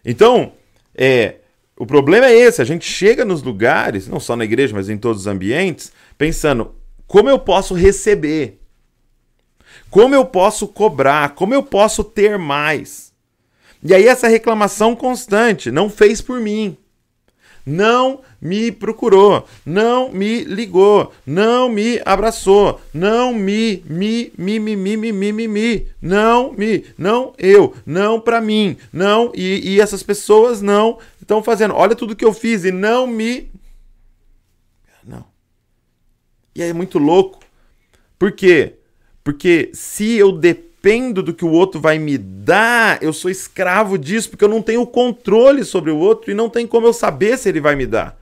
Então, 0.05 0.53
é, 0.93 1.37
o 1.75 1.85
problema 1.85 2.27
é 2.27 2.35
esse: 2.35 2.61
a 2.61 2.65
gente 2.65 2.85
chega 2.85 3.25
nos 3.25 3.41
lugares, 3.41 4.07
não 4.07 4.19
só 4.19 4.35
na 4.35 4.45
igreja, 4.45 4.75
mas 4.75 4.89
em 4.89 4.97
todos 4.97 5.21
os 5.21 5.27
ambientes, 5.27 5.91
pensando 6.17 6.75
como 7.07 7.29
eu 7.29 7.39
posso 7.39 7.73
receber, 7.73 8.59
como 9.89 10.13
eu 10.13 10.25
posso 10.25 10.67
cobrar, 10.67 11.33
como 11.33 11.53
eu 11.53 11.63
posso 11.63 12.03
ter 12.03 12.37
mais. 12.37 13.11
E 13.83 13.93
aí, 13.93 14.07
essa 14.07 14.27
reclamação 14.27 14.95
constante: 14.95 15.71
não 15.71 15.89
fez 15.89 16.21
por 16.21 16.39
mim, 16.39 16.77
não 17.65 18.21
me 18.41 18.71
procurou, 18.71 19.47
não 19.65 20.11
me 20.11 20.43
ligou, 20.43 21.13
não 21.25 21.69
me 21.69 22.01
abraçou, 22.05 22.81
não 22.93 23.33
me, 23.33 23.83
me, 23.87 24.33
me, 24.37 24.59
me, 24.59 24.75
me, 24.75 24.97
me, 24.97 25.11
me, 25.11 25.31
me, 25.31 25.47
me, 25.47 25.87
não 26.01 26.51
me, 26.51 26.85
não 26.97 27.33
eu, 27.37 27.73
não 27.85 28.19
para 28.19 28.41
mim, 28.41 28.77
não, 28.91 29.31
e, 29.33 29.75
e 29.75 29.81
essas 29.81 30.03
pessoas 30.03 30.61
não 30.61 30.99
estão 31.21 31.41
fazendo. 31.41 31.73
Olha 31.73 31.95
tudo 31.95 32.15
que 32.15 32.25
eu 32.25 32.33
fiz 32.33 32.65
e 32.65 32.71
não 32.71 33.07
me. 33.07 33.49
Não. 35.03 35.25
E 36.53 36.61
aí 36.61 36.69
é 36.69 36.73
muito 36.73 36.99
louco. 36.99 37.39
Por 38.19 38.31
quê? 38.31 38.75
Porque 39.23 39.71
se 39.73 40.13
eu 40.17 40.31
dependo 40.31 40.72
do 41.23 41.33
que 41.33 41.45
o 41.45 41.51
outro 41.51 41.79
vai 41.79 41.97
me 41.97 42.17
dar, 42.17 43.01
eu 43.01 43.13
sou 43.13 43.31
escravo 43.31 43.97
disso, 43.97 44.29
porque 44.29 44.43
eu 44.43 44.49
não 44.49 44.61
tenho 44.61 44.85
controle 44.85 45.63
sobre 45.63 45.89
o 45.89 45.97
outro 45.97 46.29
e 46.29 46.33
não 46.33 46.49
tem 46.49 46.67
como 46.67 46.85
eu 46.85 46.91
saber 46.91 47.37
se 47.37 47.47
ele 47.47 47.61
vai 47.61 47.73
me 47.73 47.85
dar. 47.85 48.19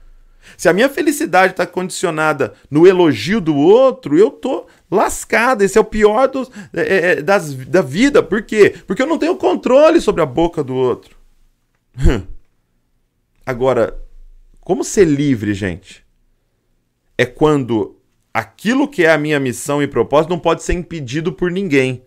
Se 0.56 0.68
a 0.68 0.72
minha 0.72 0.88
felicidade 0.88 1.54
está 1.54 1.66
condicionada 1.66 2.54
no 2.70 2.86
elogio 2.86 3.40
do 3.40 3.56
outro, 3.56 4.16
eu 4.16 4.30
tô 4.30 4.66
lascado. 4.88 5.62
Esse 5.62 5.76
é 5.76 5.80
o 5.80 5.84
pior 5.84 6.28
dos, 6.28 6.50
é, 6.72 7.10
é, 7.10 7.22
das, 7.22 7.52
da 7.52 7.82
vida. 7.82 8.22
Por 8.22 8.42
quê? 8.42 8.74
Porque 8.86 9.02
eu 9.02 9.06
não 9.06 9.18
tenho 9.18 9.36
controle 9.36 10.00
sobre 10.00 10.22
a 10.22 10.26
boca 10.26 10.62
do 10.62 10.74
outro. 10.74 11.16
Agora, 13.44 14.00
como 14.60 14.84
ser 14.84 15.04
livre, 15.04 15.52
gente? 15.52 16.04
É 17.18 17.26
quando 17.26 17.96
aquilo 18.32 18.86
que 18.86 19.04
é 19.04 19.10
a 19.10 19.18
minha 19.18 19.40
missão 19.40 19.82
e 19.82 19.88
propósito 19.88 20.30
não 20.30 20.38
pode 20.38 20.62
ser 20.62 20.74
impedido 20.74 21.32
por 21.32 21.50
ninguém. 21.50 22.04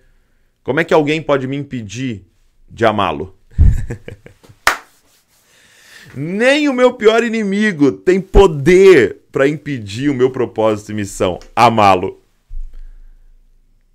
Como 0.65 0.79
é 0.79 0.83
que 0.83 0.95
alguém 0.95 1.21
pode 1.21 1.47
me 1.47 1.55
impedir 1.55 2.25
de 2.67 2.85
amá-lo? 2.85 3.37
Nem 6.17 6.67
o 6.67 6.73
meu 6.73 6.93
pior 6.93 7.23
inimigo 7.23 7.91
tem 7.91 8.19
poder 8.19 9.21
para 9.31 9.47
impedir 9.47 10.09
o 10.09 10.15
meu 10.15 10.31
propósito 10.31 10.91
e 10.91 10.95
missão: 10.95 11.37
amá-lo, 11.55 12.19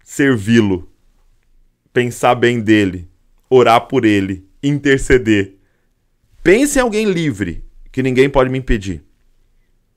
servi-lo, 0.05 0.89
pensar 1.93 2.37
bem 2.37 2.61
dele, 2.61 3.09
orar 3.49 3.89
por 3.89 4.05
ele, 4.05 4.47
interceder. 4.63 5.57
Pense 6.41 6.79
em 6.79 6.83
alguém 6.83 7.11
livre 7.11 7.65
que 7.91 8.01
ninguém 8.01 8.31
pode 8.31 8.49
me 8.49 8.59
impedir 8.59 9.03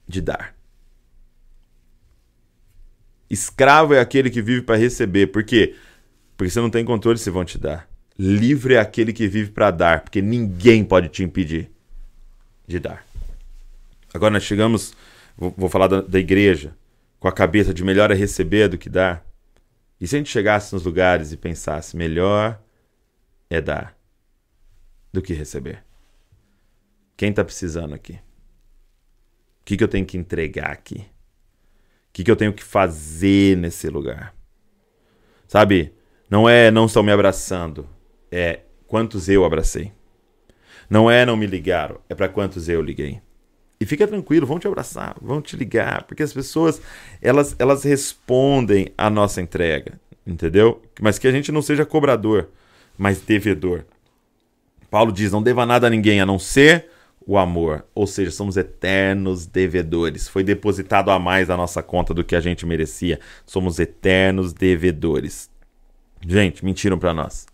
de 0.07 0.21
dar. 0.21 0.55
Escravo 3.29 3.93
é 3.93 3.99
aquele 3.99 4.31
que 4.31 4.41
vive 4.41 4.63
para 4.63 4.75
receber. 4.75 5.27
Por 5.27 5.43
quê? 5.43 5.75
Porque 6.35 6.49
você 6.49 6.59
não 6.59 6.69
tem 6.69 6.83
controle 6.83 7.17
se 7.17 7.29
vão 7.29 7.45
te 7.45 7.57
dar. 7.57 7.87
Livre 8.17 8.75
é 8.75 8.79
aquele 8.79 9.11
que 9.11 9.27
vive 9.27 9.51
para 9.51 9.71
dar, 9.71 10.01
porque 10.01 10.21
ninguém 10.21 10.83
pode 10.83 11.09
te 11.09 11.23
impedir 11.23 11.71
de 12.67 12.79
dar. 12.79 13.05
Agora 14.13 14.31
nós 14.31 14.43
chegamos, 14.43 14.93
vou, 15.35 15.53
vou 15.57 15.69
falar 15.69 15.87
da, 15.87 16.01
da, 16.01 16.19
igreja, 16.19 16.75
com 17.19 17.27
a 17.27 17.31
cabeça 17.31 17.73
de 17.73 17.83
melhor 17.83 18.11
é 18.11 18.13
receber 18.13 18.67
do 18.67 18.77
que 18.77 18.89
dar. 18.89 19.25
E 19.99 20.07
se 20.07 20.15
a 20.15 20.19
gente 20.19 20.29
chegasse 20.29 20.73
nos 20.73 20.83
lugares 20.83 21.31
e 21.31 21.37
pensasse, 21.37 21.97
melhor 21.97 22.61
é 23.49 23.59
dar 23.59 23.97
do 25.11 25.21
que 25.21 25.33
receber? 25.33 25.83
Quem 27.17 27.29
está 27.29 27.43
precisando 27.43 27.95
aqui? 27.95 28.13
O 28.13 29.65
que, 29.65 29.77
que 29.77 29.83
eu 29.83 29.87
tenho 29.87 30.05
que 30.05 30.17
entregar 30.17 30.71
aqui? 30.71 30.97
O 30.97 32.13
que, 32.13 32.23
que 32.23 32.29
eu 32.29 32.35
tenho 32.35 32.53
que 32.53 32.63
fazer 32.63 33.57
nesse 33.57 33.89
lugar? 33.89 34.35
Sabe, 35.47 35.93
não 36.33 36.49
é 36.49 36.71
não 36.71 36.87
estão 36.87 37.03
me 37.03 37.11
abraçando, 37.11 37.87
é 38.31 38.61
quantos 38.87 39.29
eu 39.29 39.45
abracei. 39.45 39.91
Não 40.89 41.09
é 41.09 41.23
não 41.27 41.37
me 41.37 41.45
ligaram, 41.45 41.99
é 42.09 42.15
para 42.15 42.27
quantos 42.27 42.67
eu 42.67 42.81
liguei. 42.81 43.21
E 43.79 43.85
fica 43.85 44.07
tranquilo, 44.07 44.47
vão 44.47 44.57
te 44.57 44.67
abraçar, 44.67 45.15
vão 45.21 45.43
te 45.43 45.55
ligar, 45.55 46.05
porque 46.05 46.23
as 46.23 46.33
pessoas 46.33 46.81
elas, 47.21 47.55
elas 47.59 47.83
respondem 47.83 48.91
à 48.97 49.11
nossa 49.11 49.41
entrega, 49.41 49.99
entendeu? 50.25 50.81
Mas 50.99 51.19
que 51.19 51.27
a 51.27 51.31
gente 51.31 51.51
não 51.51 51.61
seja 51.61 51.85
cobrador, 51.85 52.49
mas 52.97 53.21
devedor. 53.21 53.85
Paulo 54.89 55.11
diz: 55.11 55.31
não 55.31 55.43
deva 55.43 55.67
nada 55.67 55.85
a 55.85 55.89
ninguém 55.91 56.19
a 56.19 56.25
não 56.25 56.39
ser 56.39 56.89
o 57.27 57.37
amor, 57.37 57.85
ou 57.93 58.07
seja, 58.07 58.31
somos 58.31 58.57
eternos 58.57 59.45
devedores. 59.45 60.27
Foi 60.27 60.43
depositado 60.43 61.11
a 61.11 61.19
mais 61.19 61.49
na 61.49 61.55
nossa 61.55 61.83
conta 61.83 62.11
do 62.11 62.23
que 62.23 62.35
a 62.35 62.41
gente 62.41 62.65
merecia. 62.65 63.19
Somos 63.45 63.77
eternos 63.77 64.51
devedores. 64.51 65.52
Gente, 66.27 66.63
mentiram 66.63 66.97
para 66.97 67.13
nós. 67.13 67.45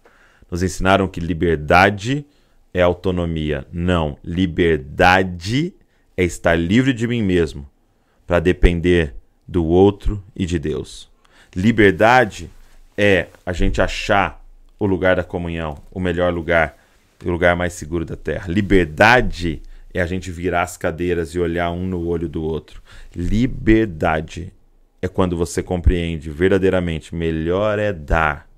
Nos 0.50 0.64
ensinaram 0.64 1.08
que 1.08 1.20
liberdade 1.20 2.26
é 2.74 2.82
autonomia. 2.82 3.66
Não, 3.72 4.18
liberdade 4.24 5.74
é 6.16 6.24
estar 6.24 6.56
livre 6.56 6.94
de 6.94 7.08
mim 7.08 7.22
mesmo 7.22 7.68
para 8.28 8.40
depender 8.40 9.16
do 9.48 9.66
outro 9.66 10.24
e 10.36 10.46
de 10.46 10.60
Deus. 10.60 11.10
Liberdade 11.56 12.50
é 12.98 13.28
a 13.46 13.54
gente 13.54 13.82
achar 13.82 14.44
o 14.78 14.86
lugar 14.86 15.16
da 15.16 15.24
comunhão, 15.24 15.78
o 15.92 16.00
melhor 16.00 16.32
lugar, 16.34 16.78
o 17.24 17.30
lugar 17.30 17.56
mais 17.56 17.74
seguro 17.74 18.06
da 18.06 18.16
terra. 18.16 18.48
Liberdade 18.48 19.62
é 19.94 20.02
a 20.02 20.06
gente 20.06 20.30
virar 20.30 20.62
as 20.62 20.78
cadeiras 20.78 21.30
e 21.30 21.40
olhar 21.40 21.72
um 21.72 21.88
no 21.88 22.06
olho 22.06 22.30
do 22.30 22.44
outro. 22.44 22.82
Liberdade 23.16 24.54
é 25.02 25.08
quando 25.08 25.36
você 25.36 25.64
compreende 25.64 26.30
verdadeiramente 26.30 27.16
melhor 27.16 27.80
é 27.80 27.92
dar 27.92 28.49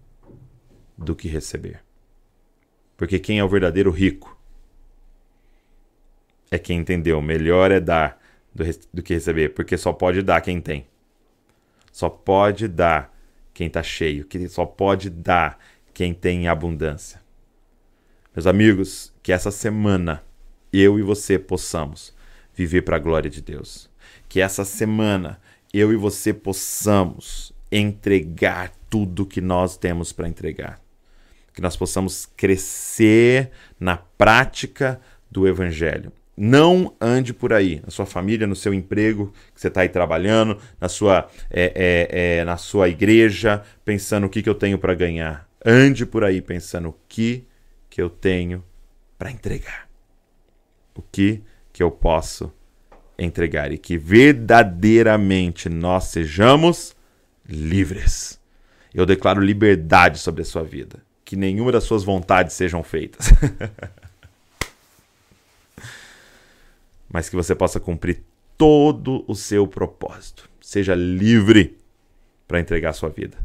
do 1.01 1.15
que 1.15 1.27
receber. 1.27 1.81
Porque 2.95 3.19
quem 3.19 3.39
é 3.39 3.43
o 3.43 3.49
verdadeiro 3.49 3.91
rico 3.91 4.37
é 6.51 6.59
quem 6.59 6.79
entendeu. 6.79 7.21
Melhor 7.21 7.71
é 7.71 7.79
dar 7.79 8.21
do, 8.53 8.63
do 8.93 9.01
que 9.01 9.13
receber, 9.13 9.53
porque 9.53 9.77
só 9.77 9.93
pode 9.93 10.21
dar 10.21 10.41
quem 10.41 10.61
tem. 10.61 10.85
Só 11.91 12.09
pode 12.09 12.67
dar 12.67 13.15
quem 13.53 13.67
está 13.67 13.81
cheio, 13.81 14.25
que 14.25 14.47
só 14.47 14.65
pode 14.65 15.09
dar 15.09 15.57
quem 15.93 16.13
tem 16.13 16.47
abundância. 16.47 17.21
Meus 18.35 18.47
amigos, 18.47 19.13
que 19.21 19.31
essa 19.31 19.51
semana 19.51 20.23
eu 20.71 20.97
e 20.97 21.01
você 21.01 21.37
possamos 21.37 22.13
viver 22.53 22.83
para 22.83 22.95
a 22.95 22.99
glória 22.99 23.29
de 23.29 23.41
Deus. 23.41 23.89
Que 24.29 24.39
essa 24.39 24.63
semana 24.63 25.39
eu 25.73 25.91
e 25.91 25.95
você 25.95 26.33
possamos 26.33 27.53
entregar 27.71 28.73
tudo 28.89 29.25
que 29.25 29.41
nós 29.41 29.77
temos 29.77 30.11
para 30.11 30.27
entregar. 30.27 30.81
Que 31.53 31.61
nós 31.61 31.75
possamos 31.75 32.25
crescer 32.37 33.51
na 33.79 33.97
prática 33.97 34.99
do 35.29 35.47
Evangelho. 35.47 36.11
Não 36.35 36.95
ande 36.99 37.33
por 37.33 37.53
aí, 37.53 37.81
na 37.83 37.91
sua 37.91 38.05
família, 38.05 38.47
no 38.47 38.55
seu 38.55 38.73
emprego, 38.73 39.33
que 39.53 39.61
você 39.61 39.67
está 39.67 39.81
aí 39.81 39.89
trabalhando, 39.89 40.57
na 40.79 40.89
sua, 40.89 41.29
é, 41.49 41.71
é, 41.75 42.39
é, 42.39 42.45
na 42.45 42.57
sua 42.57 42.89
igreja, 42.89 43.61
pensando 43.83 44.25
o 44.25 44.29
que, 44.29 44.41
que 44.41 44.49
eu 44.49 44.55
tenho 44.55 44.79
para 44.79 44.95
ganhar. 44.95 45.47
Ande 45.63 46.05
por 46.05 46.23
aí 46.23 46.41
pensando 46.41 46.89
o 46.89 46.95
que, 47.07 47.45
que 47.89 48.01
eu 48.01 48.09
tenho 48.09 48.63
para 49.17 49.29
entregar. 49.29 49.87
O 50.95 51.01
que, 51.11 51.41
que 51.71 51.83
eu 51.83 51.91
posso 51.91 52.51
entregar. 53.19 53.71
E 53.71 53.77
que 53.77 53.97
verdadeiramente 53.97 55.69
nós 55.69 56.05
sejamos 56.05 56.95
livres. 57.47 58.39
Eu 58.93 59.05
declaro 59.05 59.41
liberdade 59.41 60.17
sobre 60.17 60.41
a 60.41 60.45
sua 60.45 60.63
vida. 60.63 60.99
Que 61.31 61.37
nenhuma 61.37 61.71
das 61.71 61.85
suas 61.85 62.03
vontades 62.03 62.53
sejam 62.53 62.83
feitas. 62.83 63.29
mas 67.09 67.29
que 67.29 67.37
você 67.37 67.55
possa 67.55 67.79
cumprir 67.79 68.21
todo 68.57 69.23
o 69.25 69.33
seu 69.33 69.65
propósito. 69.65 70.49
Seja 70.59 70.93
livre 70.93 71.77
para 72.45 72.59
entregar 72.59 72.89
a 72.89 72.93
sua 72.93 73.07
vida. 73.07 73.37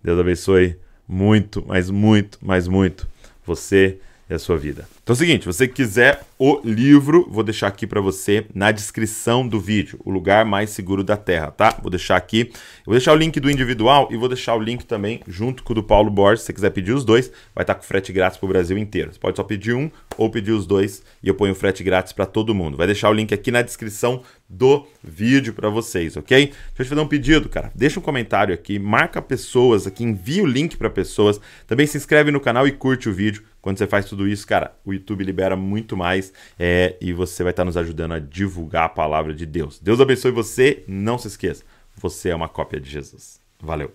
Deus 0.00 0.16
abençoe 0.16 0.78
muito, 1.08 1.64
mas 1.66 1.90
muito, 1.90 2.38
mas 2.40 2.68
muito 2.68 3.08
você 3.44 3.98
e 4.30 4.34
a 4.34 4.38
sua 4.38 4.56
vida. 4.56 4.88
Então 5.02 5.12
é 5.12 5.16
o 5.16 5.18
seguinte, 5.18 5.40
se 5.40 5.46
você 5.48 5.66
quiser 5.66 6.22
o 6.38 6.60
livro, 6.64 7.26
vou 7.30 7.44
deixar 7.44 7.68
aqui 7.68 7.86
para 7.86 8.00
você 8.00 8.46
na 8.54 8.72
descrição 8.72 9.46
do 9.46 9.60
vídeo, 9.60 10.00
o 10.04 10.10
lugar 10.10 10.44
mais 10.44 10.70
seguro 10.70 11.04
da 11.04 11.16
Terra, 11.16 11.50
tá? 11.50 11.78
Vou 11.80 11.90
deixar 11.90 12.16
aqui, 12.16 12.50
vou 12.84 12.94
deixar 12.94 13.12
o 13.12 13.16
link 13.16 13.38
do 13.38 13.50
individual 13.50 14.08
e 14.10 14.16
vou 14.16 14.28
deixar 14.28 14.54
o 14.54 14.60
link 14.60 14.84
também 14.84 15.20
junto 15.28 15.62
com 15.62 15.72
o 15.72 15.76
do 15.76 15.82
Paulo 15.82 16.10
Borges, 16.10 16.40
se 16.40 16.46
você 16.46 16.52
quiser 16.52 16.70
pedir 16.70 16.92
os 16.92 17.04
dois, 17.04 17.28
vai 17.54 17.62
estar 17.62 17.74
tá 17.74 17.74
com 17.74 17.86
frete 17.86 18.12
grátis 18.12 18.38
para 18.38 18.46
o 18.46 18.48
Brasil 18.48 18.76
inteiro. 18.76 19.12
Você 19.12 19.18
pode 19.18 19.36
só 19.36 19.44
pedir 19.44 19.74
um 19.74 19.90
ou 20.16 20.30
pedir 20.30 20.52
os 20.52 20.66
dois 20.66 21.02
e 21.22 21.28
eu 21.28 21.34
ponho 21.34 21.54
frete 21.54 21.82
grátis 21.84 22.12
para 22.12 22.26
todo 22.26 22.54
mundo. 22.54 22.76
Vai 22.76 22.86
deixar 22.86 23.10
o 23.10 23.12
link 23.12 23.32
aqui 23.32 23.50
na 23.50 23.62
descrição 23.62 24.22
do 24.48 24.86
vídeo 25.02 25.52
para 25.54 25.68
vocês, 25.68 26.16
ok? 26.16 26.46
Deixa 26.46 26.56
eu 26.78 26.84
te 26.84 26.88
fazer 26.88 27.00
um 27.00 27.08
pedido, 27.08 27.48
cara. 27.48 27.72
Deixa 27.74 27.98
um 27.98 28.02
comentário 28.02 28.54
aqui, 28.54 28.78
marca 28.78 29.22
pessoas 29.22 29.86
aqui, 29.86 30.04
envia 30.04 30.42
o 30.42 30.46
link 30.46 30.76
para 30.76 30.90
pessoas. 30.90 31.40
Também 31.66 31.86
se 31.86 31.96
inscreve 31.96 32.30
no 32.30 32.40
canal 32.40 32.66
e 32.66 32.72
curte 32.72 33.08
o 33.08 33.12
vídeo. 33.12 33.42
Quando 33.64 33.78
você 33.78 33.86
faz 33.86 34.04
tudo 34.04 34.28
isso, 34.28 34.46
cara, 34.46 34.76
o 34.84 34.92
YouTube 34.92 35.24
libera 35.24 35.56
muito 35.56 35.96
mais 35.96 36.33
é, 36.58 36.96
e 37.00 37.12
você 37.12 37.42
vai 37.42 37.52
estar 37.52 37.64
nos 37.64 37.76
ajudando 37.76 38.12
a 38.12 38.18
divulgar 38.18 38.84
a 38.84 38.88
palavra 38.88 39.34
de 39.34 39.46
Deus. 39.46 39.78
Deus 39.78 40.00
abençoe 40.00 40.30
você. 40.30 40.84
Não 40.86 41.18
se 41.18 41.28
esqueça, 41.28 41.64
você 41.96 42.30
é 42.30 42.34
uma 42.34 42.48
cópia 42.48 42.80
de 42.80 42.90
Jesus. 42.90 43.40
Valeu. 43.60 43.92